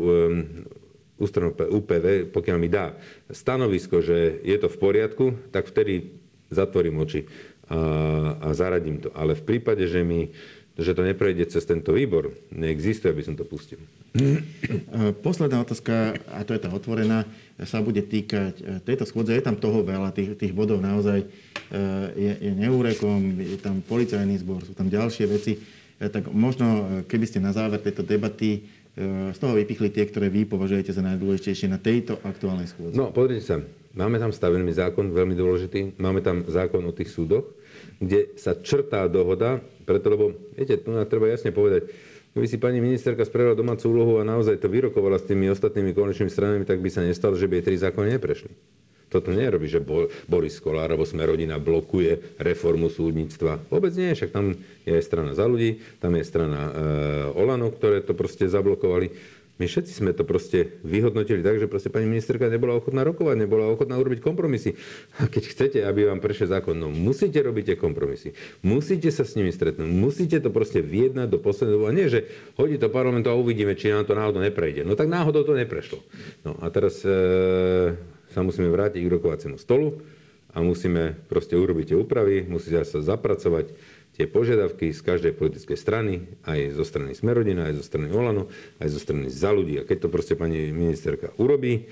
ústranu 1.18 1.54
UPV, 1.54 2.30
pokiaľ 2.34 2.56
mi 2.58 2.66
dá 2.66 2.98
stanovisko, 3.30 4.02
že 4.02 4.42
je 4.42 4.56
to 4.58 4.66
v 4.66 4.80
poriadku, 4.80 5.24
tak 5.54 5.70
vtedy 5.70 6.10
zatvorím 6.50 7.02
oči 7.02 7.26
a, 7.70 7.78
a 8.42 8.48
zaradím 8.52 8.98
to. 9.00 9.14
Ale 9.14 9.38
v 9.38 9.46
prípade, 9.46 9.86
že 9.86 10.02
mi 10.02 10.34
že 10.74 10.90
to 10.90 11.06
neprejde 11.06 11.46
cez 11.46 11.62
tento 11.62 11.94
výbor, 11.94 12.34
neexistuje, 12.50 13.14
aby 13.14 13.22
som 13.22 13.38
to 13.38 13.46
pustil. 13.46 13.78
Posledná 15.22 15.62
otázka, 15.62 16.18
a 16.34 16.42
to 16.42 16.50
je 16.50 16.60
tá 16.66 16.70
otvorená, 16.74 17.22
sa 17.62 17.78
bude 17.78 18.02
týkať 18.02 18.54
e, 18.58 18.62
tejto 18.82 19.06
schôdze. 19.06 19.30
Je 19.30 19.46
tam 19.46 19.54
toho 19.54 19.86
veľa, 19.86 20.10
tých, 20.10 20.34
tých 20.34 20.50
bodov 20.50 20.82
naozaj 20.82 21.22
e, 21.22 21.26
je, 22.18 22.32
je 22.42 22.52
neúrekom, 22.58 23.38
je 23.38 23.54
tam 23.62 23.78
policajný 23.86 24.42
zbor, 24.42 24.66
sú 24.66 24.74
tam 24.74 24.90
ďalšie 24.90 25.24
veci. 25.30 25.62
E, 26.02 26.10
tak 26.10 26.26
možno, 26.34 27.06
keby 27.06 27.26
ste 27.30 27.38
na 27.38 27.54
záver 27.54 27.78
tejto 27.78 28.02
debaty 28.02 28.66
z 28.94 29.38
toho 29.42 29.58
vypichli 29.58 29.90
tie, 29.90 30.06
ktoré 30.06 30.30
vy 30.30 30.46
považujete 30.46 30.94
za 30.94 31.02
najdôležitejšie 31.02 31.66
na 31.66 31.82
tejto 31.82 32.22
aktuálnej 32.22 32.70
schôdzi? 32.70 32.94
No, 32.94 33.10
pozrite 33.10 33.42
sa. 33.42 33.58
Máme 33.94 34.18
tam 34.22 34.30
stavený 34.30 34.74
zákon, 34.74 35.10
veľmi 35.10 35.34
dôležitý. 35.34 35.98
Máme 35.98 36.22
tam 36.22 36.46
zákon 36.46 36.82
o 36.86 36.94
tých 36.94 37.10
súdoch, 37.10 37.54
kde 37.98 38.34
sa 38.38 38.54
črtá 38.54 39.06
dohoda, 39.10 39.62
preto 39.86 40.14
lebo, 40.14 40.24
viete, 40.54 40.78
tu 40.78 40.94
treba 41.10 41.26
jasne 41.30 41.50
povedať, 41.50 41.90
Keby 42.34 42.50
si 42.50 42.58
pani 42.58 42.82
ministerka 42.82 43.22
spravila 43.22 43.54
domácu 43.54 43.94
úlohu 43.94 44.18
a 44.18 44.26
naozaj 44.26 44.58
to 44.58 44.66
vyrokovala 44.66 45.22
s 45.22 45.30
tými 45.30 45.46
ostatnými 45.54 45.94
konečnými 45.94 46.26
stranami, 46.26 46.66
tak 46.66 46.82
by 46.82 46.90
sa 46.90 47.06
nestalo, 47.06 47.38
že 47.38 47.46
by 47.46 47.62
jej 47.62 47.66
tri 47.70 47.76
zákony 47.78 48.18
neprešli. 48.18 48.50
Toto 49.14 49.30
nerobí, 49.30 49.70
že 49.70 49.78
Boris 50.26 50.58
Kolár 50.58 50.90
alebo 50.90 51.06
Smerodina 51.06 51.62
blokuje 51.62 52.34
reformu 52.42 52.90
súdnictva. 52.90 53.62
Vôbec 53.70 53.94
nie, 53.94 54.10
však 54.10 54.34
tam 54.34 54.58
je 54.82 54.98
strana 54.98 55.38
za 55.38 55.46
ľudí, 55.46 55.78
tam 56.02 56.18
je 56.18 56.26
strana 56.26 56.60
e, 56.66 56.70
Olano, 57.38 57.70
ktoré 57.70 58.02
to 58.02 58.18
proste 58.18 58.50
zablokovali. 58.50 59.14
My 59.54 59.70
všetci 59.70 60.02
sme 60.02 60.10
to 60.10 60.26
proste 60.26 60.82
vyhodnotili 60.82 61.38
tak, 61.38 61.62
že 61.62 61.70
proste 61.70 61.86
pani 61.86 62.10
ministerka 62.10 62.50
nebola 62.50 62.74
ochotná 62.74 63.06
rokovať, 63.06 63.38
nebola 63.38 63.70
ochotná 63.70 63.94
urobiť 64.02 64.18
kompromisy. 64.18 64.74
A 65.22 65.30
keď 65.30 65.42
chcete, 65.46 65.78
aby 65.86 66.10
vám 66.10 66.18
prešiel 66.18 66.50
zákon, 66.50 66.74
no 66.74 66.90
musíte 66.90 67.38
robiť 67.38 67.70
tie 67.70 67.76
kompromisy. 67.78 68.34
Musíte 68.66 69.14
sa 69.14 69.22
s 69.22 69.38
nimi 69.38 69.54
stretnúť. 69.54 69.86
Musíte 69.86 70.42
to 70.42 70.50
proste 70.50 70.82
vyjednať 70.82 71.30
do 71.30 71.38
posledného. 71.38 71.86
A 71.86 71.94
nie, 71.94 72.10
že 72.10 72.26
hodí 72.58 72.82
to 72.82 72.90
parlamentu 72.90 73.30
a 73.30 73.38
uvidíme, 73.38 73.78
či 73.78 73.94
nám 73.94 74.10
to 74.10 74.18
náhodou 74.18 74.42
neprejde. 74.42 74.82
No 74.82 74.98
tak 74.98 75.06
náhodou 75.06 75.46
to 75.46 75.54
neprešlo. 75.54 76.02
No 76.42 76.58
a 76.58 76.66
teraz 76.74 77.06
e, 77.06 77.94
sa 78.34 78.42
musíme 78.42 78.66
vrátiť 78.66 79.06
k 79.06 79.14
rokovaciemu 79.14 79.56
stolu 79.62 80.02
a 80.50 80.58
musíme 80.58 81.14
proste 81.30 81.54
urobiť 81.54 81.94
tie 81.94 81.98
úpravy, 81.98 82.42
musia 82.42 82.82
sa 82.82 82.98
zapracovať 82.98 83.70
tie 84.14 84.30
požiadavky 84.30 84.94
z 84.94 85.00
každej 85.02 85.32
politickej 85.34 85.78
strany, 85.78 86.26
aj 86.46 86.78
zo 86.78 86.86
strany 86.86 87.14
Smerodina, 87.18 87.66
aj 87.66 87.82
zo 87.82 87.84
strany 87.86 88.10
Olano, 88.14 88.46
aj 88.78 88.88
zo 88.94 88.98
strany 89.02 89.26
za 89.26 89.50
ľudí. 89.50 89.82
A 89.82 89.86
keď 89.86 90.06
to 90.06 90.08
proste 90.10 90.38
pani 90.38 90.70
ministerka 90.70 91.34
urobí, 91.38 91.90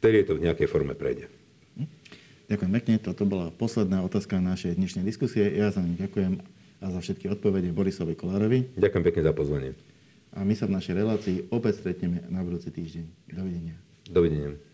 vtedy 0.00 0.28
to 0.28 0.36
v 0.36 0.44
nejakej 0.48 0.68
forme 0.68 0.92
prejde. 0.92 1.32
Ďakujem 2.44 2.72
pekne. 2.76 2.94
Toto 3.00 3.24
bola 3.24 3.48
posledná 3.48 4.04
otázka 4.04 4.36
našej 4.36 4.76
dnešnej 4.76 5.00
diskusie. 5.00 5.48
Ja 5.48 5.72
za 5.72 5.80
ním 5.80 5.96
ďakujem 5.96 6.44
a 6.84 6.86
za 6.92 7.00
všetky 7.00 7.32
odpovede 7.32 7.72
Borisovi 7.72 8.12
Kolárovi. 8.12 8.76
Ďakujem 8.76 9.04
pekne 9.08 9.22
za 9.24 9.32
pozvanie. 9.32 9.70
A 10.36 10.44
my 10.44 10.52
sa 10.52 10.68
v 10.68 10.76
našej 10.76 10.94
relácii 11.00 11.36
opäť 11.48 11.80
stretneme 11.80 12.20
na 12.28 12.44
budúci 12.44 12.68
týždeň. 12.68 13.32
Dovidenia. 13.32 13.80
Dovidenia. 14.04 14.73